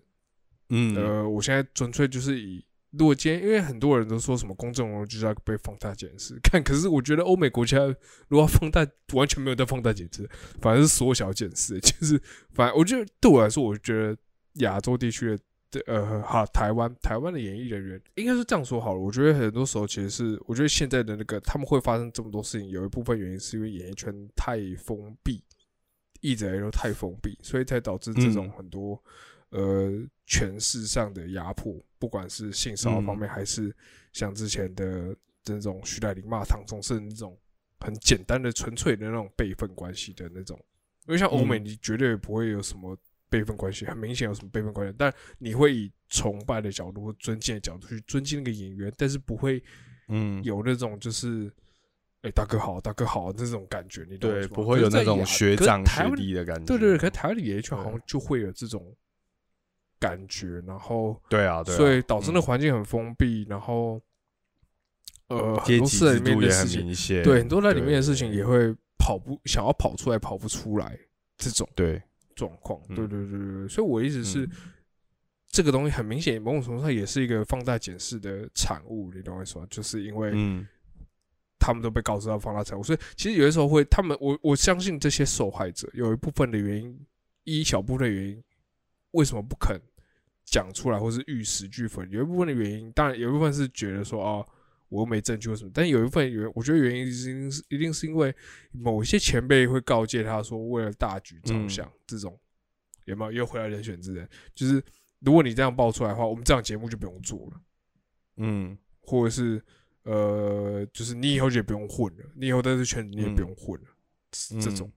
[0.69, 7.79] 嗯呃，我现在纯粹就是以，如果今天因为很多人都说什么公众人物就是要被放大检视，看，可是我觉得欧美国家
[8.27, 10.29] 如果要放大，完全没有在放大检视，
[10.61, 12.21] 反而是缩小检视，就是
[12.53, 14.17] 反正我觉得对我来说，我觉得
[14.55, 15.39] 亚洲地区的。
[15.73, 18.99] 的呃，好，台湾台湾的演艺人员应该是这样说好了。
[18.99, 25.43] 我觉得很多时候其实是，我觉得现在的那个他们会发生这么多事情，有一部分原因是因为演艺圈太封闭，
[26.21, 29.03] 一直以来都太封闭，所以才导致这种嗯很多、
[29.49, 29.91] 呃
[30.25, 33.75] 权势上的压迫，不管是性骚扰方嗯面，还是
[34.13, 37.37] 像之前的这种徐乃麟骂唐崇盛那种
[37.79, 40.57] 很简单的、纯粹的那种辈分关系的那种。
[41.05, 42.97] 因为像欧美，嗯你绝对不会有什么
[43.33, 49.59] 辈分关系，很明显有什么辈分关系，但你会以崇拜的角度或尊敬的角度去尊敬那个演员，但是不会
[50.09, 51.51] 嗯，有那种就是。
[52.25, 56.63] 哎、大哥好，大哥好，这种感觉，你对，不会有那种学长学弟的感觉。
[56.63, 58.95] 对对对，可是台湾的演艺圈好像就会有这种
[59.99, 64.01] 感觉，然后对啊，对啊，所以导致那嗯环境很封闭，然后
[65.27, 67.23] 呃很阶级多事在里面制度也很的事情，明显。
[67.23, 70.97] 对很多在里面的事情也会跑不想要跑出来跑不出来
[71.37, 72.01] 这种对，
[72.35, 72.81] 状况。
[72.89, 74.51] 嗯对对对对对，所以我一直是嗯
[75.49, 79.67] 这个东西很明显，某种程度上也是一个放大检视的产物，你懂我意思吗？
[79.69, 80.67] 就是因为嗯
[81.59, 86.99] 他们都被告知到放大产物，所以其实有的时候会，他们我我相信这些受害者有一部分的原因，
[87.43, 88.43] 一小部分的原因，
[89.11, 89.79] 为什么不肯
[90.43, 92.09] 讲出来，或是玉石俱焚？
[92.09, 94.45] 有一部分的原因，当然有一部分是觉得说啊，
[94.93, 98.33] 我又没证据或什么，但有一部分原，我觉得原因是是一定是因为
[98.71, 102.39] 某一些前辈会告诫他说，为了大局着想，这种
[103.05, 103.31] 有没有？
[103.31, 104.29] 又回来人选之人？
[104.53, 104.83] 就是
[105.19, 107.61] 如果你这样爆出来的话，我们这样节目就不用做了。
[108.37, 108.77] 嗯。
[109.01, 109.61] 或者是
[110.03, 113.87] 呃，就是你以后就也不用混了，你以后在这圈子你也不用混了，
[114.53, 114.61] 嗯。
[114.61, 114.91] 这种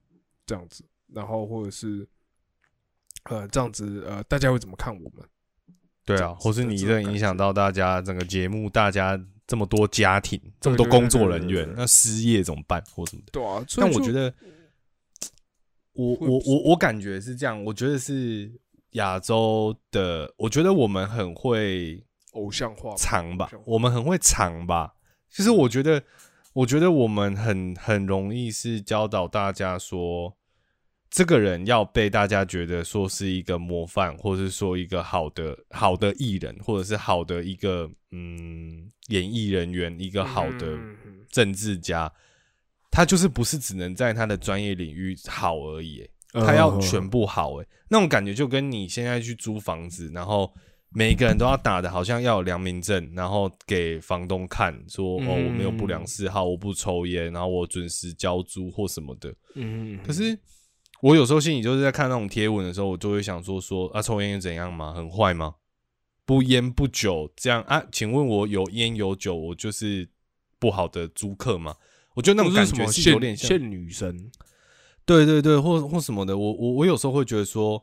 [0.45, 2.07] 这样子，然后或者是
[3.23, 5.27] 呃这样子呃，大家会怎么看我们？
[6.05, 13.31] 对啊，或是你这影响到大家整个节目，大家这么多家庭，这么多工作人员那失业怎么办或什么的？
[13.31, 14.33] 对啊，但我觉得，
[15.93, 18.51] 我我我我感觉是这样，我觉得是
[18.91, 24.93] 亚洲的，我觉得我们很会偶像化藏吧我们很会藏吧。
[25.29, 26.03] 其实我觉得，
[26.53, 30.35] 我觉得我们很很容易是教导大家说，
[31.09, 40.77] 这个人要被大家觉得说是一个模范，或者是说一个好的好的艺人，或者是好的一个嗯演艺人员，一个好的
[41.29, 42.11] 政治家。
[42.89, 50.51] 他就是不是只能在他的专业领域好而已、他要全部好、哎，那种感觉就跟你现在去租房子，然后
[50.89, 59.29] 每个人都要打的好像要有良民证，然后给房东看说，嗯哦，我没有不良嗜好，我不抽烟，然后我准时交租或什么的。
[59.55, 60.35] 嗯，嗯可是
[61.01, 64.93] 我有时候心里就是在看那种贴文的时候，我就会想说说啊，抽烟又怎样吗？
[64.93, 65.55] 很坏吗？
[66.25, 67.83] 不烟不酒这样啊？
[67.91, 70.09] 请问我有烟有酒，我就是
[70.59, 71.75] 不好的租客吗？
[72.15, 74.31] 我觉得那种感觉是有点像限女生，
[75.05, 76.37] 对对对，或或什么的。
[76.37, 77.81] 我我我有时候会觉得说，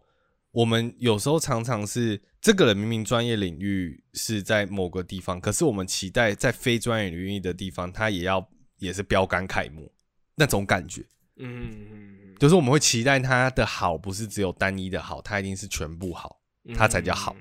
[0.51, 8.47] 我们有时候常常是这个人明明专业领域是在某个地方，可是我们期待在非专业领域的地方，他也要
[8.79, 9.89] 也是标杆楷模
[10.35, 11.07] 那种感觉。
[11.37, 16.39] 嗯嗯嗯，就是我们会期待他的好不是只有单一的好，他一定是全部好，
[16.77, 17.35] 他才叫好。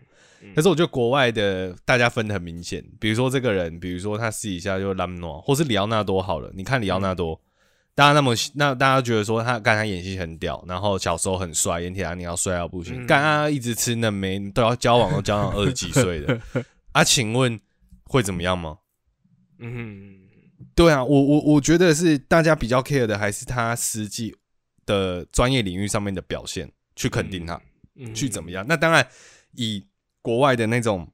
[0.53, 6.51] 可是我觉得国外的大家分的很明显，比如说这个人，比如说他私底下就拉姆诺，或是里奥纳多好了。
[6.53, 7.39] 你看里奥纳多，
[7.95, 16.38] 大家那么那大家觉得说他干他演戏很屌，然后小时候很帅，演铁达尼要帅到不行，干他一直吃嫩梅，都要交往都交往二十几岁的
[16.91, 17.01] 啊？
[17.06, 17.58] 请问
[18.03, 18.79] 会怎么样吗？
[19.60, 20.22] 嗯，
[20.75, 24.36] 对啊，我我我觉得是大家比较 care 的，还是他实际
[24.86, 27.62] 的专业领域上面的表现，去肯定他，
[28.13, 28.65] 去怎么样？
[28.67, 29.07] 那当然
[29.53, 29.86] 以。
[30.25, 31.05] 国外的那种，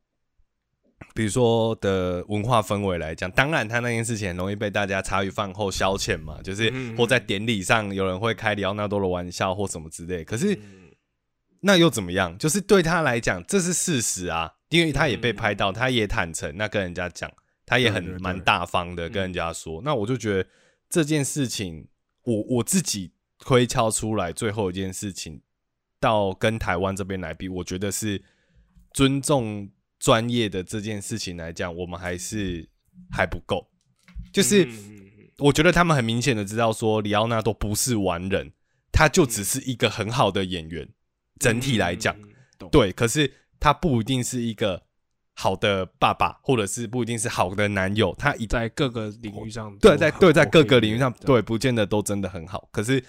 [1.15, 10.23] 比如说的文化氛围来讲，当然他那件事情很容易被大家茶余饭后消遣嘛，就是或在典礼上有人会开里奥纳多的玩笑或什么之类。
[10.23, 10.55] 可是
[11.61, 12.37] 那又怎么样？
[12.37, 17.31] 就是对他来讲，这是事实啊，因为他也被拍到，他也坦诚，那跟人家讲，
[17.69, 19.81] 他也很蛮大方的跟人家说。
[19.85, 20.49] 那我就觉得
[20.89, 21.87] 这件事情，
[22.23, 25.41] 我我自己推敲出来，最后一件事情
[26.01, 28.21] 到跟台湾这边来比，我觉得是。
[28.91, 32.67] 尊重专业的这件事情来讲，我们还是
[33.11, 33.69] 还不够。
[34.33, 34.67] 就是
[35.37, 38.51] 我觉得他们很明显的知道说，里奥纳多不是完人，
[38.91, 40.89] 他就只是一个很好的演员。
[41.39, 42.17] 整体来讲，
[42.71, 44.87] 对，可是他不一定是一个
[45.39, 48.13] 好的爸爸，或者是不一定是好的男友。
[48.19, 52.67] 他一在各个领域上，对，在对在各个领域上，对，不见得都真的很好。
[52.71, 53.03] 可是。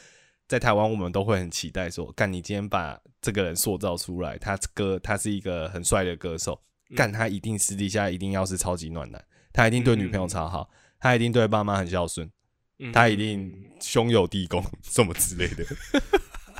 [0.50, 6.60] 在台湾，我们都会很期待说：“干，你今天把这个人塑造出来，他歌他是一个很帅的歌手，
[6.96, 12.28] 干他一定私底下一定要是超级暖男，他一定对女朋友超好，他一定对爸妈很孝顺，
[12.92, 13.48] 他一定
[13.80, 15.64] 兄友弟恭什么之类的，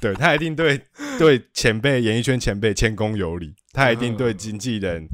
[0.01, 0.81] 对他一定对
[1.19, 5.09] 对前辈演艺圈前辈谦恭有礼，他一定对经纪人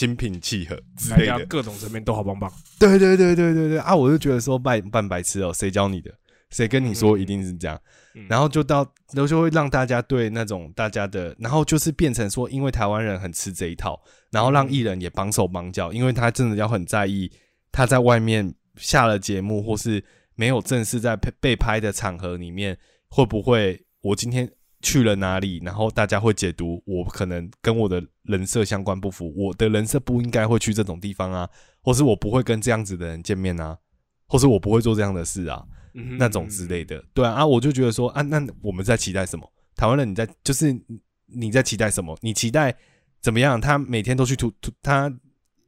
[0.00, 2.50] 心平气和之类的，各种层面都好棒棒。
[2.78, 3.94] 对对对对对对啊！
[3.94, 6.10] 我就觉得说扮扮白痴哦，谁教你的？
[6.48, 7.78] 谁跟你说一定是这样？
[8.26, 8.78] 然后就到，
[9.12, 17.30] 然后就会让大家对那种大家的，然后就是变成说，因为台湾人很吃这一套，然后让艺人也帮手帮脚，因为他真的要很在意
[17.70, 20.02] 他在外面下了节目或是
[20.34, 22.78] 没有正式在被拍的场合里面，
[23.10, 24.50] 会不会我今天
[24.82, 31.48] 去了哪里，然后大家会解读我可能跟我的人设相关不符，我的人设不应该会去这种地方啊，
[31.82, 33.76] 或是我不会跟这样子的人见面啊，
[34.26, 35.64] 或是我不会做这样的事啊。
[35.92, 39.44] 那种之类的，对啊，啊，我就觉得说，啊，那我们在期待什么？
[39.74, 40.72] 台湾人你在就是
[41.26, 42.16] 你在期待什么？
[42.22, 42.72] 你期待
[43.20, 43.60] 怎么样？
[43.60, 45.12] 他每天都去图图，他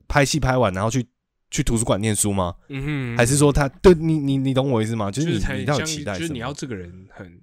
[0.06, 1.04] 拍戏拍完然后去
[1.50, 2.54] 去图书馆念书吗？
[2.68, 5.10] 嗯哼，还是说他对你你你懂我意思吗？
[5.10, 7.40] 就是你你到底期待，就是你要这个人很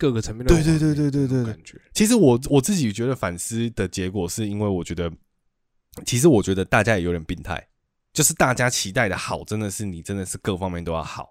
[0.00, 1.78] 各个层面的对对对对对对感觉。
[1.92, 5.12] 其实我我自己觉得反思的结果是因为我觉得，
[6.06, 7.68] 其实我觉得大家也有点病态，
[8.14, 11.30] 就是大家期待的好，真的是你真的是各方面都要好。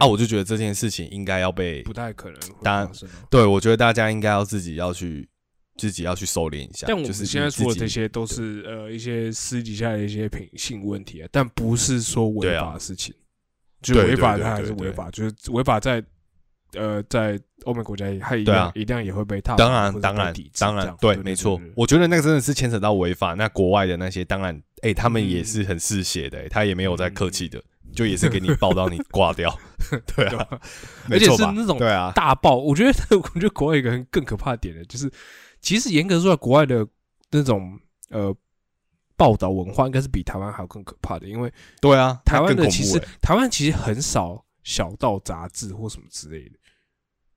[0.00, 2.40] 啊，我就觉得这件事情应该要被不太可能。
[2.62, 2.92] 当然，
[3.30, 5.28] 对我觉得大家应该要自己要去
[5.76, 6.88] 自己要去收敛一下。
[6.88, 13.14] 但我们现在说的这些都是呃一些私底下的一些品性问题啊，但不是说违法的事情。
[13.80, 16.04] 就违法它还是违法，就是违法在
[16.74, 19.56] 呃在欧美国家也还一样一定也会被踏。
[19.56, 21.60] 当然，当然，当然，对，没错。
[21.74, 23.34] 我觉得那个真的是牵扯到违法。
[23.34, 27.62] 那国外的那些，当然，哎，他们也是很嗜血的，他也没有在客气的。
[27.92, 29.52] 就也是给你爆到你挂掉，
[30.14, 30.46] 对啊，
[31.10, 32.54] 而且是那种对啊大爆。
[32.54, 35.10] 我觉得，我觉得国外一个更可怕点的，就是
[35.60, 36.86] 其实严格说，国外的
[37.32, 37.76] 那种
[38.10, 38.32] 呃
[39.16, 41.26] 报道文化，应该是比台湾还要更可怕的。
[41.26, 46.52] 因为对啊，台湾的其实台湾其实很少小道杂志或什么之类的。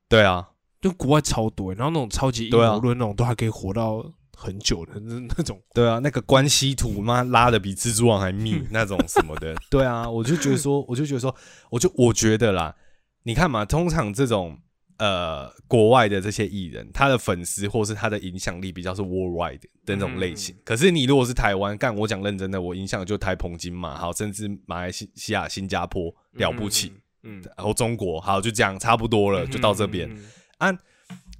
[0.09, 0.49] 对啊，
[0.81, 4.03] 就国外超多，然后那种超级阴谋论那种都还可以活到。
[4.35, 11.33] 很久的那 那种，对啊，那个关系图妈拉的比蜘蛛网还密那种什么的， 对啊，我就觉得说，我就觉得说，
[11.69, 12.75] 我就我觉得啦，
[13.23, 14.57] 你看嘛，通常这种
[14.97, 20.53] 呃国外的这些艺人，他的粉丝或是他的影响力比较是 worldwide 的那种类型。
[20.65, 30.09] 可是你如果是台湾，干我讲认真的，我影响就台澎金马，好，甚至马来西亚、新加坡了不起，嗯，然后中国，好，就这样差不多了，就到这边
[30.57, 30.69] 啊，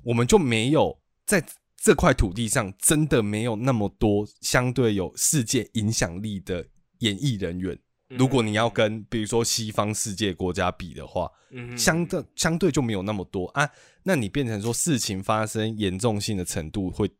[0.04, 1.44] 我们就没有在。
[1.86, 6.66] 这块土地上真的没有那么多相对有世界影响力的
[7.00, 7.78] 演艺人员
[8.08, 13.70] 如果你要跟比如说西方世界国家比的话，嗯相对相对就没有那么多啊。
[14.04, 17.12] 那你变成说事情发生严重性的程度会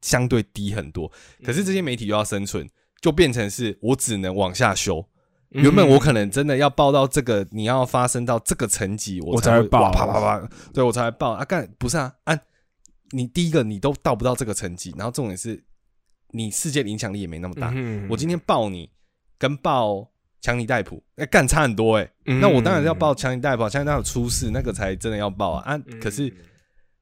[0.00, 1.10] 相对低很多。
[1.42, 2.68] 可是这些媒体又要生存，
[3.00, 5.08] 就变成是我只能往下修。
[5.54, 9.90] 原本我可能真的要报到这个，你要发生到这个层级，我才会报。
[9.92, 11.30] 啪啪啪，对我才会报。
[11.30, 11.44] 啊！
[11.44, 12.36] 干不是啊，啊、
[13.10, 15.62] 你第一个你都到不到这个层级，然后重点是
[16.32, 17.70] 你世界的影响力也没那么大。
[17.74, 18.90] 嗯我今天报你
[19.38, 22.40] 跟报强尼戴普，哎、干差很多哎、嗯。
[22.40, 25.74] 那我当然是要报强尼戴普，强尼戴普出事那个才真的要报啊。
[25.74, 26.34] 啊，嗯可是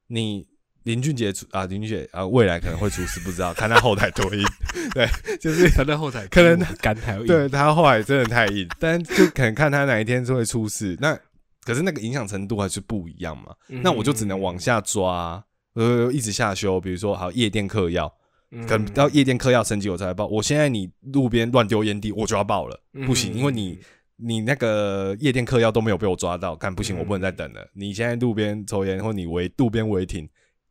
[0.09, 0.46] 你
[0.84, 4.44] 林俊杰出啊，林俊杰啊，未来可能会出事，不知道看他后台多硬。
[4.94, 5.08] 对，
[5.38, 10.96] 就是他在后台可能干太硬对他后台真的太硬，但就可能看他哪一天就会出事。
[11.00, 11.18] 那
[11.64, 13.54] 可是那个影响程度还是不一样嘛。
[13.68, 15.42] 嗯那我就只能往下抓，
[15.74, 16.80] 呃，一直下修。
[16.80, 18.12] 比如说，好夜店嗑药，
[18.50, 20.26] 嗯可能到夜店嗑药升级我才会报。
[20.26, 23.78] 我现在你路边乱丢烟蒂，我就要报了，嗯不行，因为你
[24.16, 27.66] 你那个夜店嗑药都没有被我抓到，看不行，嗯我不能再等了。
[27.74, 30.28] 你现在路边抽烟，或你违路边违停，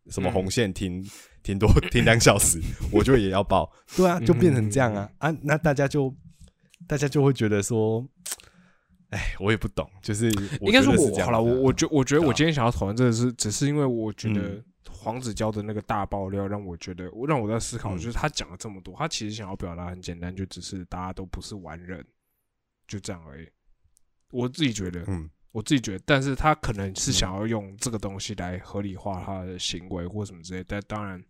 [0.10, 0.34] 什么嗯。
[0.34, 1.06] 红线停
[1.44, 3.72] 停多 停两小时， 我就也要报。
[3.96, 5.10] 对啊，就变成这样啊。
[5.20, 6.14] 啊，那大家就
[6.88, 8.08] 大家就会觉得说。
[9.12, 10.32] 哎，我也不懂，就是
[10.62, 14.64] 我应该是我好了，我我觉我觉得我今天想要讨论这个是，只是因为我觉得嗯。
[14.90, 17.98] 黄子佼的那个大爆料让我觉得，我让我在思考，嗯。
[17.98, 22.06] 就是他讲了这么多，他其实想要表达很简单，就只是大家都不是完人，
[22.88, 23.50] 就这样而已。
[24.32, 31.22] 我自己觉得，嗯我自己觉得，但是他可能是想要用这个东西来合理化他的行为或什么之类，但当然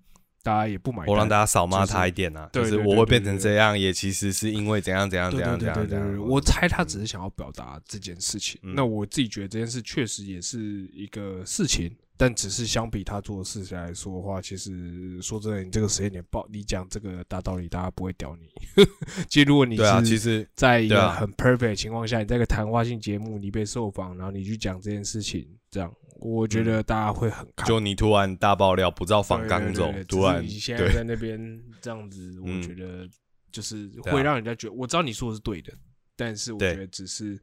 [0.44, 1.08] 大家也不买单。
[1.08, 6.20] 我让大家少骂他一点啊，就是我会变成这样，也其实是因为怎样怎样怎对样怎样怎样。
[6.28, 8.60] 我猜他只是想要表达这件事情。
[8.64, 18.48] 嗯那我自己觉得这件事确实也是一个事情，但只是相比他做的事情来说的话，其实说真的，你这个时间点报，你讲这个大道理，大家不会屌你。
[19.28, 27.68] 其实如果你对啊，是其实在一个很 perfect 的情况下，你在一个谈话性节目，你被受访，然后你去讲这件事情，这样我觉得大家会很看。
[27.68, 33.10] 就你突然大爆料，不照仿对纲走突然你现在在那边这样子，我嗯觉得
[33.52, 35.74] 就是会让人家觉得，我知道你说的是对的，
[36.16, 37.42] 但是我觉得只是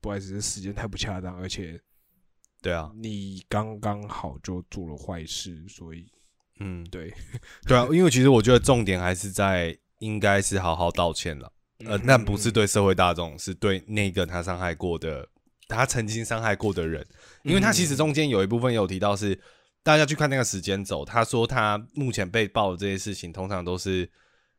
[0.00, 1.80] 不好意思，是时间太不恰当，而且
[2.64, 6.06] 对啊，你刚刚好就做了坏事，所以
[6.60, 7.12] 嗯，对，
[7.68, 11.52] 对啊，因为其实我觉得重点还是在应该是好好道歉了，
[11.84, 15.28] 呃，那不是对社会大众，是对那个他伤害过的，
[15.68, 17.06] 他曾经伤害过的人，
[17.42, 19.38] 因为他其实中间有一部分有提到是
[19.82, 24.10] 大家去看那个时间轴，他说他目前被爆的这些事情，通常都是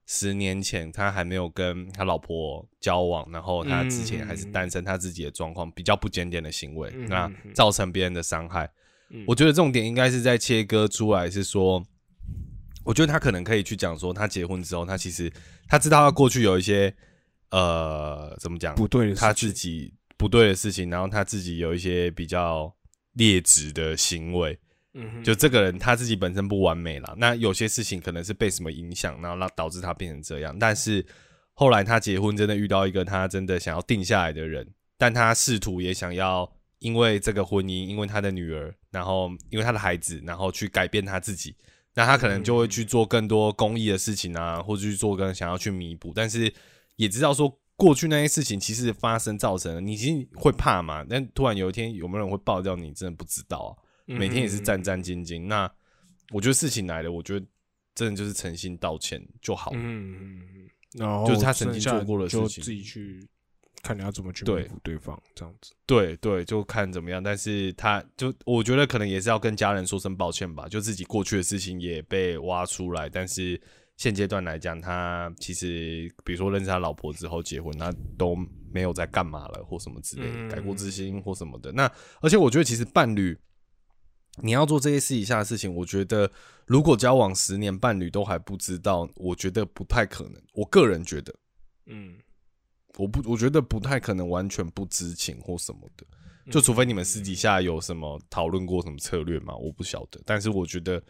[0.08, 8.72] 十年前他还没有跟他老婆交往，然后他之前还是单身，他自己的状况比较不检点的行为，嗯那造成别人的伤害。
[9.10, 9.24] 嗯。
[9.28, 11.84] 我觉得重点应该是在切割出来，是说，
[12.84, 15.32] 我觉得他可能可以去讲说，他结婚之后，他其实
[15.68, 16.94] 他知道他过去有一些
[17.50, 22.76] 呃，怎么讲，不对他自己不对的事情，然后他自己有一些比较
[23.14, 24.60] 劣质的行为，
[25.24, 30.58] 就这个人他自己本身不完美啦，那有些事情可能是被什么影响，然后让导致他变成这样。
[30.58, 31.06] 但是
[31.54, 34.68] 后来他结婚，真的遇到一个他真的想要定下来的人，
[34.98, 41.56] 但他试图也想要因为这个婚姻，因为他的女儿，然后因为他的孩子，然后去改变他自己。
[41.94, 46.54] 那他可能就会去做更多公益的事情啊，或者去做更想要去弥补，但是
[46.98, 51.06] 也知道说过去那些事情其实发生造成了，你其实会怕嘛？
[51.10, 53.72] 但突然有一天有没有人会爆掉你，真的不知道啊。
[54.06, 55.46] 每天也是战战兢兢。
[55.46, 55.70] 那
[56.32, 57.46] 我觉得事情来了，我觉得
[57.94, 59.78] 真的就是诚心道歉就好了。
[59.80, 63.28] 嗯嗯嗯，然后就是他曾经做过的就事情自己去
[63.84, 65.72] 看你要怎么去对付对方，这样子。
[65.86, 67.22] 对对，就看怎么样。
[67.22, 73.08] 但是他就我觉得可能也是要跟家人说声抱歉吧，就自己过去的事情也被挖出来。
[73.08, 73.62] 但是
[73.98, 78.36] 现阶段来讲，他其实比如说认识他老婆之后结婚，他都
[78.74, 81.72] 没有在干嘛了或什么之类的，嗯改过自新或什么的。
[81.72, 81.90] 那
[82.22, 83.38] 而且我觉得其实伴侣。
[84.38, 86.32] 你要做这些私底下的事情，我觉得
[86.66, 90.42] 如果交往十年，伴侣都还不知道，我觉得不太可能。
[90.54, 91.34] 我个人觉得，
[91.86, 92.18] 嗯，
[92.98, 96.06] 我不，我觉得不太可能完全不知情或什么的，
[96.52, 100.22] 就除非你们私底下有什么讨论过什么策略嘛，我不晓得。
[100.26, 101.02] 但是我觉得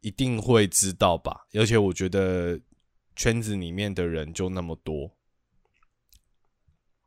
[0.00, 2.60] 一定会知道吧，而且我觉得
[3.16, 5.10] 圈子里面的人就那么多，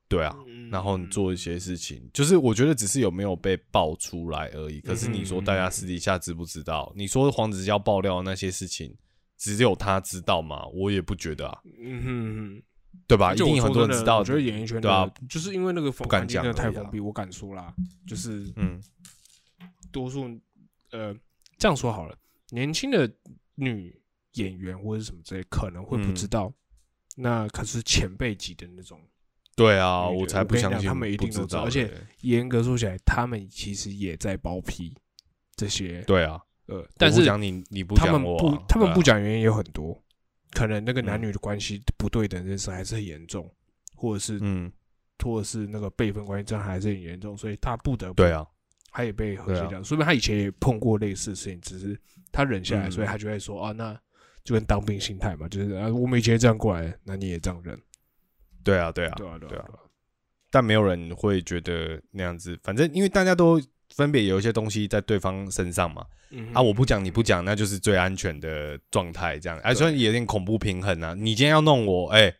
[0.08, 0.36] 对啊，
[0.72, 4.80] 然后你做一些事情，就是我觉得只是有没有被爆出来而已。
[4.82, 6.91] 可是你说大家私底下知不知道？
[6.95, 8.95] 你说黄子佼爆料那些事情，
[9.38, 10.65] 只有他知道吗？
[10.68, 12.63] 我也不觉得啊，嗯哼哼。
[13.05, 13.32] 对吧？
[13.34, 14.18] 一定很多人知道。
[14.18, 17.72] 我觉得演艺圈对啊，就是因为那个不敢讲太封闭，我敢说啦，
[18.07, 18.82] 就是嗯
[19.91, 20.26] 多数
[20.91, 21.15] 呃
[21.59, 22.18] 这样说好了，
[22.49, 23.09] 年轻的
[23.53, 23.95] 女
[24.34, 26.53] 演员或者什么之类可能会不知嗯道，
[27.15, 28.99] 那可是前辈级的那种
[29.58, 31.91] 对啊，我才不相信他们一定都知道而且
[32.22, 34.95] 严格说起来，他们其实也在包庇
[35.55, 39.99] 这些对啊，呃，但是讲你，你不他们不他们不讲原因有很多，
[40.51, 43.51] 可能那个男嗯女的关系不对等这件事还是很严重，
[43.95, 44.72] 或者是嗯，
[45.26, 48.45] 或者是那个辈分关系这样还是很严重，所以他不得不对啊，
[48.91, 49.82] 他也被和谐掉。
[49.82, 51.99] 说明他以前也碰过类似的事情，只是
[52.32, 53.99] 他忍下来，嗯所以他就会说啊，那
[54.43, 57.78] 就跟当兵心态嘛，就是啊，我们以前这样过来，那你也这样忍，
[58.68, 59.65] 对啊，对啊，对啊，对对啊。
[59.70, 59.80] 啊，
[60.51, 63.61] 但没有人会觉得那样子，反正因为大家都
[63.95, 71.13] 分别有一些东西在对方身上嘛，嗯啊，我不讲你不讲，那就是最安全的状态，这样，哎，虽然有点恐怖平衡啊。
[71.13, 72.34] 你今天要弄我，哎，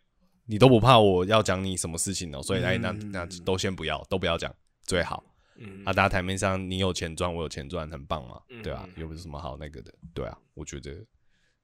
[0.46, 3.10] 你都不怕我要讲你什么事情哦，所以哎，那嗯。
[3.12, 5.24] 那都先不要，都不要讲，最好。
[5.56, 5.82] 嗯。
[5.84, 10.92] 啊，大家台面上你有钱赚，我有钱赚，很棒嘛，嗯对啊嗯，又不是什么好那个的，对啊，我觉得，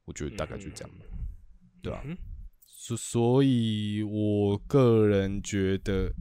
[0.07, 0.91] 我觉得大概就这样。
[1.83, 2.01] 对啊。
[2.05, 2.17] 嗯
[2.87, 6.13] 所所以，我个人觉得，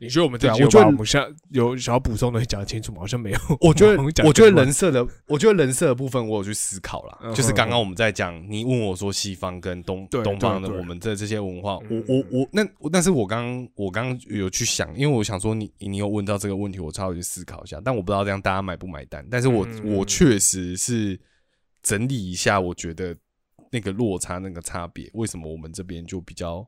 [0.00, 3.00] 你觉得我们这对啊我觉得集有把我们现在有想要补充的讲得清楚吗？
[3.00, 3.38] 好像没有。
[3.60, 7.18] 我觉得，我觉得人设的，我觉得人设的部分，我有去思考啦。
[7.22, 19.26] 嗯就是刚刚我们在讲，你问我说西方跟东东方的我们这这些文化，我嗯我我那但是我刚我刚刚有去想，因为我想说你你有问到这个问题，我稍微去思考一下，但我不知道这样大家买不买单。
[19.28, 21.18] 但是我嗯我确实是
[21.82, 23.16] 整理一下，我觉得
[23.76, 26.66] 那个落差那个差别，为什么我们这边就比较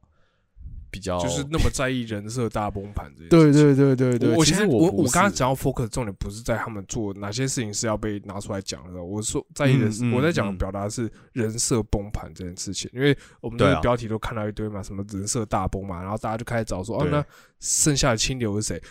[0.91, 3.51] 比较就是那么在意人设大崩盘对。
[3.51, 17.25] 对对对对，我其实我我刚刚讲到 focus 重点不是在他们做哪些事情是要被拿出来讲的，我说在意的是、嗯嗯我在讲嗯表达的是人设崩盘这件事情，因为我们这对啊个标题都看到一堆嘛，什么人设大崩嘛，然后大家就开始找说，哦，对那
[17.59, 18.83] 剩下的清流是谁？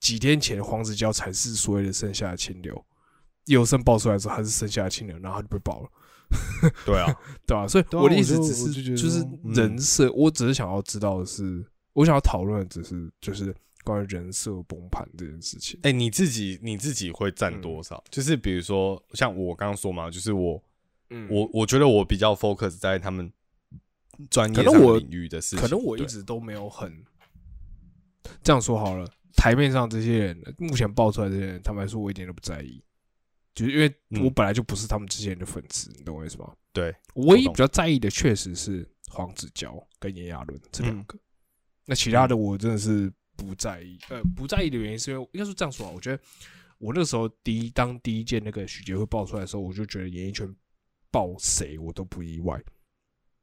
[0.00, 2.84] 几天前黄子佼才是所谓的剩下的清流，
[3.46, 5.88] 有声爆出来之后他是剩下的清流，然后他就被爆了。
[6.86, 7.14] 对啊，
[7.46, 15.78] 对啊、所以我的意思只是就是人设，我只是想要知道的是，我想要讨论的只是就是关于人设崩盘这件事情。
[15.82, 18.02] 哎、你自己你自己会占嗯多少？
[18.10, 20.62] 就是比如说，像我刚刚说嘛，就是我
[21.10, 23.32] 嗯我我觉得我比较 focus 在他们
[24.28, 25.58] 专业领域的事情。
[25.58, 27.02] 可能我一直都没有很
[28.42, 29.04] 这样说好了，
[29.34, 32.80] 台面上这些人，目前爆出来这些人，他们来说我一点都不在意，
[33.54, 36.54] 就是因为嗯我本来就不是他们之前的粉丝，你懂我意思吗？
[36.72, 41.18] 对我唯一比较在意的确实是黄子佼跟炎亚纶这两嗯个，
[41.86, 43.98] 那其他的我真的是不在意。
[44.08, 46.22] 呃，不在意的原因是因为应该是这样说啊，我觉得
[46.78, 50.54] 我那个时候第一当第一件那个许杰会爆出来的时候，我就觉得演艺圈
[51.10, 52.62] 爆谁我都不意外。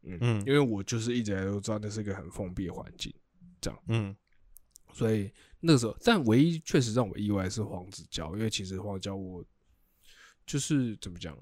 [0.03, 3.14] 嗯嗯因为我就是一直来都知道那是一个很封闭的环境，
[3.60, 4.16] 这样嗯
[4.93, 5.30] 所以
[5.60, 9.43] 那个时候，但唯一确实让我意外的是黄子佼，因为其实黄子佼我
[10.48, 11.38] 就是怎么讲，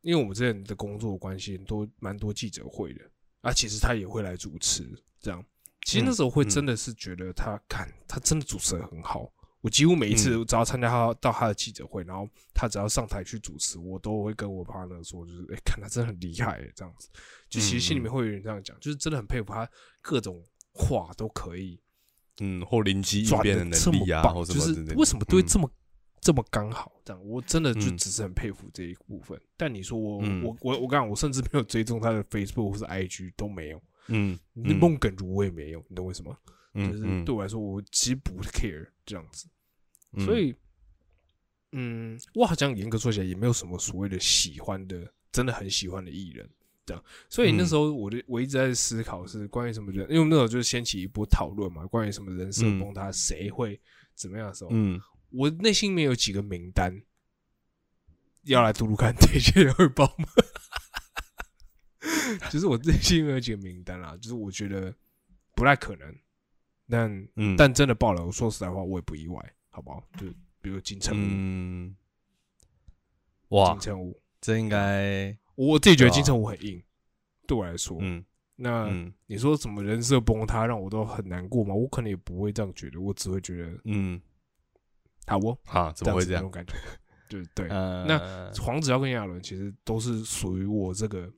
[0.00, 3.08] 因为我们之前的工作关系都蛮多记者会的，
[3.42, 4.82] 啊，其实他也会来主持，
[5.20, 5.44] 这样，
[5.84, 9.32] 其实那时候会嗯真的是觉得他看他真的主持的很好。
[9.60, 17.08] 我几乎每一次只要参加他到他的记者会，然后他只要上台去主持，我都会跟我 partner 说，就是哎、看他真的很厉害、这样子。
[17.48, 19.68] 就其实心里面会有人这样讲，就是真的很佩服他
[20.00, 21.80] 各种话都可以
[22.40, 24.82] 嗯，或灵机应转变的的能力啊，或什就是。
[24.96, 25.70] 为什么都会嗯这么、
[26.22, 26.90] 这么刚好？
[27.04, 29.38] 这样，我真的就嗯只是很佩服这一部分。
[29.56, 36.34] 但你说我、嗯我我我刚刚我甚至没有追踪他的 Facebook 或是 IG 都没有，嗯那孟耿如我也没有，你懂为什么？
[36.74, 39.46] 嗯就是嗯对我来说，我其实不 care 这样子。
[40.12, 40.54] 嗯所以，
[41.72, 46.48] 嗯，我好像严格说起来也没有什么所谓的喜欢的，真的很喜欢的艺人
[46.86, 47.02] 这样。
[47.28, 53.80] 所以那嗯时候我的我一直在思考是关于什么人，因为那时候就是掀起一波讨论嘛，关于什么人设嗯崩塌，谁会
[54.14, 55.00] 怎么样的时候，嗯
[55.32, 57.02] 我内心里面有几个名单，
[58.42, 60.26] 要来读读看， 这些会报吗？
[62.50, 64.94] 就是我内心有几个名单啦，就是我觉得
[65.54, 66.14] 不太可能，
[66.88, 70.02] 但嗯，但真的爆了，我说实在话，我也不意外，好不好？
[70.18, 70.26] 就
[70.60, 71.96] 比如金城武，嗯，
[73.48, 73.70] 哇。
[73.72, 76.82] 金，城武，这应该我自己觉得金城武很硬，
[77.46, 78.24] 对我来说，嗯。
[78.56, 79.12] 那嗯。
[79.26, 81.74] 你说什么人设崩塌，让我都很难过吗？
[81.74, 84.20] 我可能也不会这样觉得，我只会觉得嗯，
[85.26, 86.50] 好哦，啊，怎么会这样？
[86.50, 86.72] 感觉？
[87.28, 88.18] 对 对，呃，那
[88.62, 91.30] 黄子佼跟亚伦其实都是属于我这个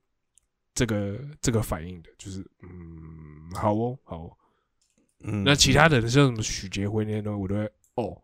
[0.75, 4.33] 这个这个反应的，就是嗯，好哦，好哦。
[5.27, 7.65] 嗯那其他的像什么许杰辉那些东西，我都会
[7.95, 8.21] 哦，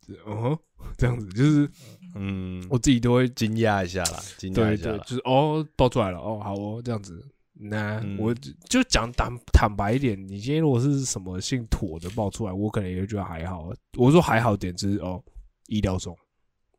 [0.00, 0.58] 就是嗯哼，
[0.96, 1.68] 这样子，就是
[2.14, 7.22] 嗯，我自己都会惊讶一下啦，惊讶一下啦，就是哦爆出来了，哦好哦这样子。
[7.58, 13.72] 那嗯我就就讲坦坦白一点，你今天如果是什么姓妥的爆出来，我可能也会觉得还好。
[13.96, 15.22] 我说还好点，就是哦
[15.66, 16.16] 意料中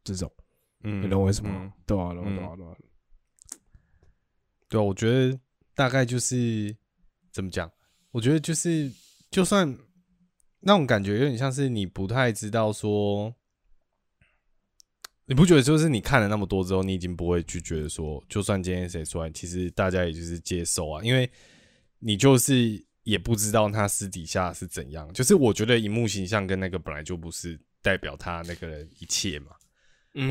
[0.04, 0.32] 这种，
[0.84, 1.72] 嗯你懂我意思吗嗯？
[1.86, 2.76] 对啊对啊对啊，
[4.70, 5.40] 对啊，我觉得
[5.74, 6.76] 大概就是
[7.32, 7.72] 怎么讲？
[8.12, 8.92] 我觉得就是
[9.30, 9.78] 就算
[10.60, 13.34] 那种感觉有点像是你不太知道说，
[15.28, 21.30] 你不觉得就是你看了那么多之后，你已经不会去觉得说，就算今天谁出来，其实大家也就是接受啊，因为
[22.00, 25.12] 你就是也不知道他私底下是怎样。
[25.14, 29.52] 就是我觉得荧幕形象跟那个本来就不是代表他那个人一切嘛。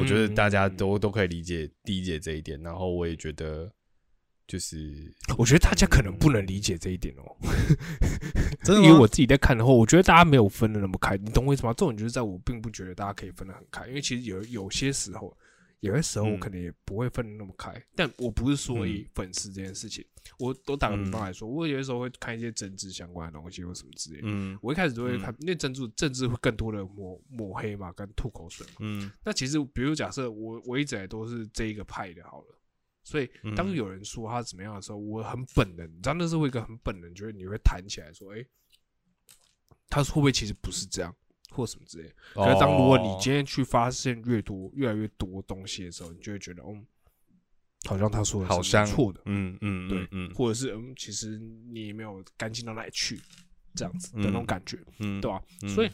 [0.01, 3.70] 我觉得大家都都可以理解理解这一点，然后我也觉得，
[4.47, 7.36] 就是 我觉得大家可能不能理解这一点哦，
[8.64, 11.72] 真的因为我自己在看的话，我觉得大家没有分的那么开，你懂我意思吗？
[11.72, 15.36] 这种就是在我并不觉得大家可以分得很开，因为其实有有些时候。
[15.80, 20.03] 有些时候我可能也不会分的那么开，但我不是说以粉丝这件事情，
[20.38, 24.22] 我都打个比方来说，我有些时候会看一些政治相关的东西或什么之类的。
[24.24, 28.76] 嗯，我一开始都会看，因为政治政治会更多的抹抹黑嘛，跟吐口水嘛。
[28.80, 32.55] 嗯，那其实比如假设我我一直来都是这一个派的，好了，
[33.07, 38.44] 所以当有人说他怎么样的时候，我很本能，你知道那是会一个很本能，觉得你会弹起来说，哎，
[39.88, 41.14] 他会不会其实不是这样？
[41.50, 46.84] 或什么之类，可是当如果你今天去发现越多、越来越多东西的时候，你就会觉得，嗯，
[47.84, 53.18] 好像他说的是错的，嗯嗯，对，嗯，或者是嗯，其实你没有干净到哪里去，
[53.74, 55.40] 这样子的那种感觉，嗯，对吧？
[55.72, 55.90] 所以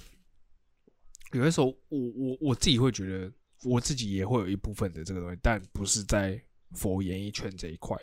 [1.33, 3.33] 有的时候，我我我自己会觉得，
[3.65, 6.43] 我自己也会有一部分的这个东西，但不是在
[6.75, 7.97] 佛演艺圈这一块，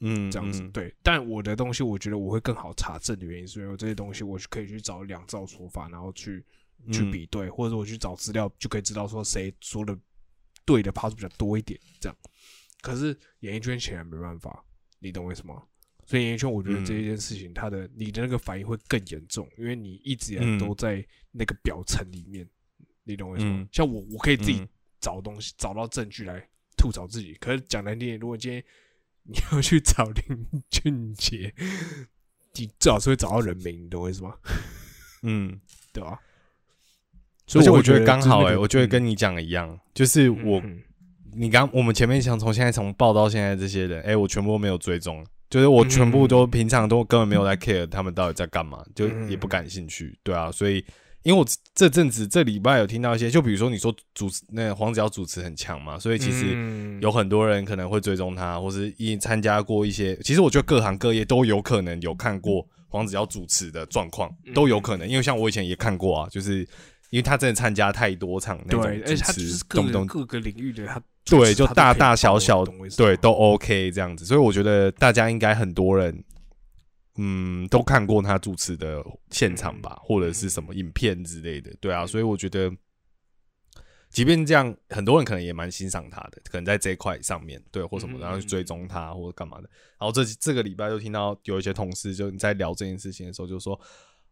[0.00, 0.94] 嗯，这样子，对。
[1.02, 6.44] 但我的东西，我觉得我会更好查证的原因，是因为这些东西我可以去找两造说法，然后去。
[6.90, 9.96] 去比对，或者我去找资料，就可以知道说谁说的
[10.64, 11.78] 对的趴数比较多一点。
[12.00, 12.18] 这样，
[12.80, 14.64] 可是演艺圈显然没办法，
[14.98, 15.68] 你懂为什么？
[16.04, 22.44] 所以演艺圈，我觉得这一件事情，它的你的那个反应会更严重，因为你一直都在那个表层里面，
[23.04, 23.64] 你懂为什么？
[23.70, 24.66] 像我，我可以自己
[24.98, 26.44] 找东西，找到证据来
[26.82, 27.34] 吐槽自己。
[27.34, 28.64] 可是讲难听点，如果今天
[29.22, 31.54] 你 要去找林俊杰，
[32.54, 34.34] 你最好是会找到人名，你懂我意思吗？
[35.22, 35.60] 嗯，
[35.94, 36.18] 对吧？
[37.46, 40.60] 所以我觉得刚好哎，我觉得跟你讲的一样，就是我，
[41.34, 50.84] 你刚我们前面想从现在从报到现在这些人，哎，我全部都没有追踪，就是我全部都平常都根本没有在 care 他们到底在干嘛，就也不感兴趣，对啊，所以
[51.22, 66.66] 因为我这阵子这礼拜有听到一些，就比如说你说主持那黄子佼主持很强嘛，所以其实有很多人可能会追踪他，或是一参加过一些，其实我觉得各行各业都有可能有看过黄子佼主持的状况，都有可能，因为像我以前也看过啊，就是。
[67.12, 72.64] 因为他真的参加太多场那种主持，动不动各个领域的他，对，就大大小小，
[72.96, 74.24] 对，都 OK 这样子。
[74.24, 76.24] 所以我觉得大家应该很多人，
[77.16, 82.06] 嗯，都看过他主持的现场吧，或者是什么影片之类的，对啊。
[82.06, 82.70] 所以我觉得，
[84.10, 89.68] 即便这样，很多人可能也蛮欣赏他的，可能在这一块上面，对，或什么，然后去追踪他或者干嘛的。
[89.98, 93.78] 然后这这个礼拜就听到有一些同事就在聊这件事情的时候，就说。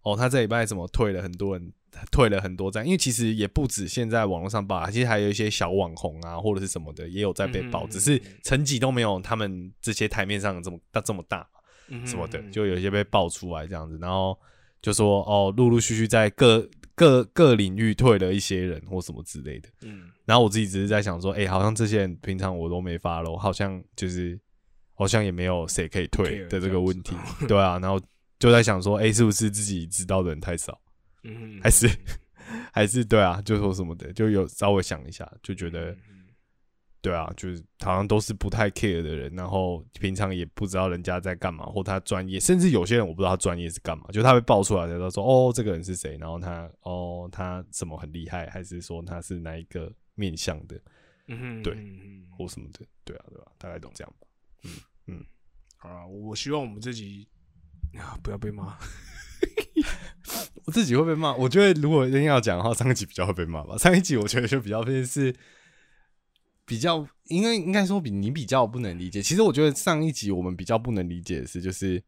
[0.02, 1.72] 哦，他这礼拜怎么退了很多人，
[2.10, 11.46] 退了很多站，因为其实也不止现在网络上爆，其实还有一些小网红啊，或者是什么的，也有在被爆，只是成绩都没有他们这些台面上这么大这么大，
[12.06, 14.38] 什么的，就有一些被爆出来这样子，然后
[14.82, 24.38] 就说哦，陆陆续续在各各各领域退了一些人或什么之类的，嗯，然后我自己只是在想说，哎，好像这些人平常我都没发了，好像就是
[24.94, 27.14] 好像也没有谁可以退的这个问题，
[27.48, 28.00] 对啊，然后。
[28.40, 30.80] 就在想说，哎，是不是自己知道的人太少？
[31.24, 31.86] 嗯，还是
[32.72, 35.94] 还是对啊，就说什么的，就有稍微想一下，就觉得，
[37.02, 46.16] 对啊，就是好像都是不太 care 的人，然后平常也不知道人家在干嘛，或他专业，甚至有些人我不知道他专业是干嘛，就他会爆出来，他说，哦，这个人是谁？
[46.18, 50.80] 然后他，哦，他什么很厉害，还是说他是哪一个面向的？
[51.28, 51.74] 嗯，对，
[52.36, 53.52] 或什么的，对啊，对吧？
[53.58, 54.26] 大概都这样吧。
[54.64, 54.70] 嗯
[55.06, 55.24] 嗯，
[55.76, 57.26] 好啊，我希望我们自己。
[57.98, 58.16] 啊！
[58.22, 58.78] 不要被骂，
[60.64, 61.34] 我自己会被骂。
[61.34, 63.76] 我觉得如果一定要讲的话，上一集比较会被骂吧。
[63.76, 65.34] 上一集我觉得就比较是
[66.70, 69.20] 比较，应该应该说比你比较不能理解。
[69.20, 72.00] 其实我觉得上一集我们比较不能理解的是，就是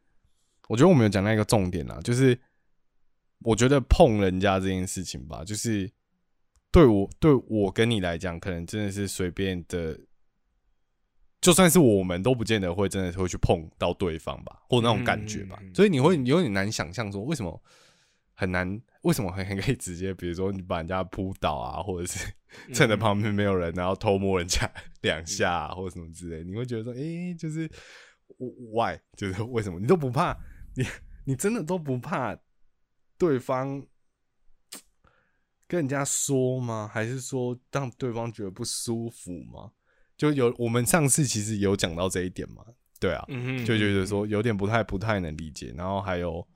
[0.69, 2.39] 我觉得我们有讲到一个重点啦，就是
[3.41, 5.91] 我觉得碰人家这件事情吧，就是
[6.71, 9.99] 对我对我跟你来讲，可能真的是随便的。
[11.41, 17.61] 就算是我们都不见得会真的会去碰到对方吧，或那种感觉吧，所以你会有点难想象说为什么
[18.33, 22.33] 很难，为什么很可以直接，比如说你把人家扑倒啊，或者是
[22.75, 24.71] 趁着旁边没有人，然后偷摸人家
[25.03, 27.71] 两下或者什么之类，你会觉得说，哎，就是
[28.73, 30.37] why，就是为什么你都不怕，
[30.77, 30.85] 你
[31.25, 32.37] 你真的都不怕
[33.19, 33.85] 对方
[35.67, 36.89] 跟人家说吗？
[36.93, 39.73] 还是说让对方觉得不舒服吗？
[40.17, 42.65] 就有我们上次其实有讲到这一点嘛，
[43.01, 43.27] 对啊，
[43.67, 45.75] 就觉得说有点不太不太能理解。
[45.77, 46.47] 然后还有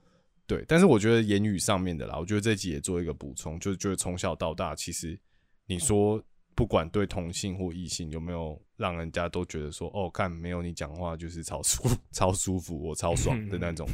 [0.46, 5.18] 对，但是我觉得言语上面的啦，我觉得这集也做一个补充，就是就是从小到大，其实
[5.66, 6.22] 你说
[6.54, 11.82] 不管对同性或异性有没有让人家都觉得说，哦，看没有你讲话就是超舒
[12.12, 13.88] 超舒服，我超爽的那种，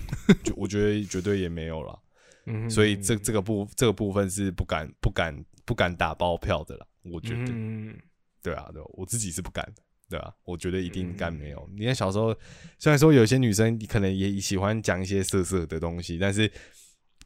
[0.44, 1.98] 就我觉得绝对也没有啦。
[2.46, 5.32] 嗯所以这这个部这个部分是不敢不敢
[5.64, 7.96] 不敢打包票的啦，我觉得，嗯
[8.42, 9.82] 对啊，对，我自己是不敢的，
[10.12, 11.70] 对啊，我觉得一定干没嗯有。
[11.74, 12.36] 你看小时候，
[12.78, 16.50] 虽然说有些女生可能也喜欢讲一些色色的东西，但是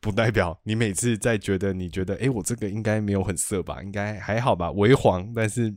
[0.01, 5.75] 不代表你每次在觉得你觉得，诶，我这个应该没有很色吧，应该还好吧，微黄，但是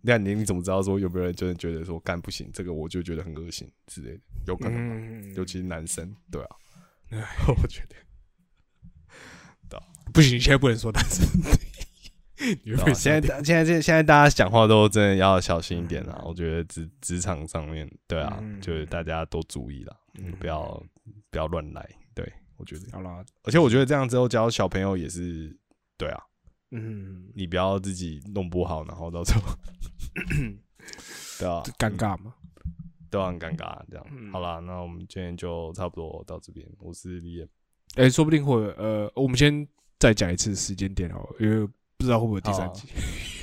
[0.00, 6.48] 那你你怎么知道说有没有人真的觉得说干不行，这个我就觉得很恶心之类的，有可能尤其是男生，对啊，
[7.10, 7.22] 唉
[7.62, 7.94] 我觉得。
[10.14, 11.26] 不行，现在不能说单身。
[12.94, 16.22] 现在杀掉大现在现现在大家讲话都真的要小心一点啦。
[16.24, 20.82] 我觉得职职场上面，对啊，嗯就是大家都注意啦，嗯，不要
[21.30, 21.88] 不要乱来。
[22.14, 25.56] 对我觉得，好啦，而且我觉得这样之后教小朋友也是，
[25.96, 26.22] 对啊，
[26.70, 29.42] 嗯，你不要自己弄不好，然后到时候，
[31.38, 32.34] 对啊，尴尬嘛。
[33.08, 33.80] 都很尴尬。
[33.88, 36.66] 这样嗯好啦，那我们今天就差不多到这边。
[36.80, 37.48] 我是李彦，
[37.94, 39.66] 哎，说不定会呃，我们先
[39.98, 41.66] 再讲一次时间点好了，因为
[41.98, 42.88] 不知道会不会第三集。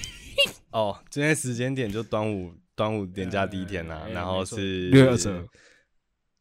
[0.72, 5.47] 哦，今天时间点就端午端午连假第一天啦，哎然后是六月二十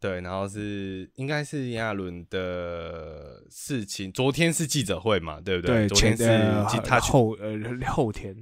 [0.00, 4.10] 对，然后是应该是炎亚纶的事情。
[4.10, 7.56] 昨天是记者会嘛，对不对，昨天前是呃他去后呃
[7.86, 8.34] 后天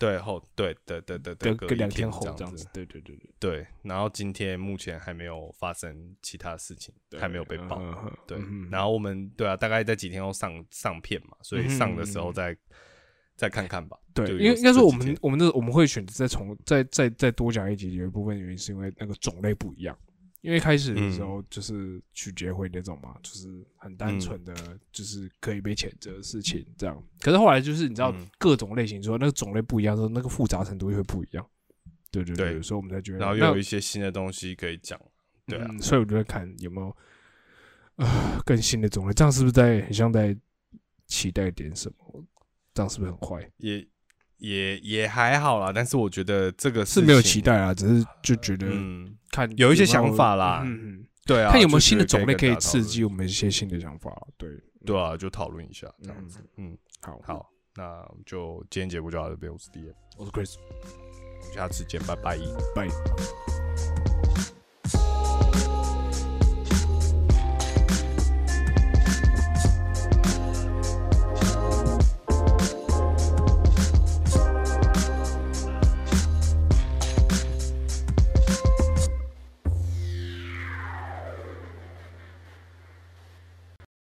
[0.00, 2.66] 对后对对对对对，隔两天后这样子。。
[2.72, 7.78] 对对对对，对，然后今天目前还没有发生其他事情，还没有被爆。
[8.26, 12.56] 对，嗯然后我们对啊，大概在几天后上上片嘛，所以上的时候嗯再
[13.36, 13.98] 再看看吧。
[14.14, 19.94] 对，因为应该说我们我们的我们会选择再重再再再多讲一集，有一部分原因是因为那个种类不一样。
[20.40, 24.54] 因为一开始的时候就是去结婚那种嘛，就是很单纯的，
[24.90, 27.02] 就是可以被谴责的事情这样。
[27.20, 31.46] 可是后来就是你知道嗯各种类型之后，那个种类不一样之后，那个复杂程度也会不一样。
[32.10, 35.00] 对对对所以我们才觉得，然后又有一些新的东西可以讲。
[35.46, 36.96] 对啊，嗯所以我就在看有没有
[37.96, 40.36] 呃更新的种类，这样是不是在很像在
[41.06, 42.24] 期待点什么？
[42.72, 43.50] 这样是不是很坏？
[43.58, 43.86] 也
[44.40, 54.10] 也也还好啦，但是我觉得这个是没有期待啊，只是就觉得嗯，看有一些想法啦嗯，嗯对啊，看有没有新的种类可以刺激我们一些新的想法。
[54.36, 54.48] 对，
[54.84, 56.40] 对啊，就讨论一下这样子。
[56.56, 59.80] 嗯，好，好，那就今天节目就到这边，我是 D，
[60.16, 60.54] 我是 Chris，
[61.54, 62.38] 下次见，拜拜。
[62.74, 64.19] 拜。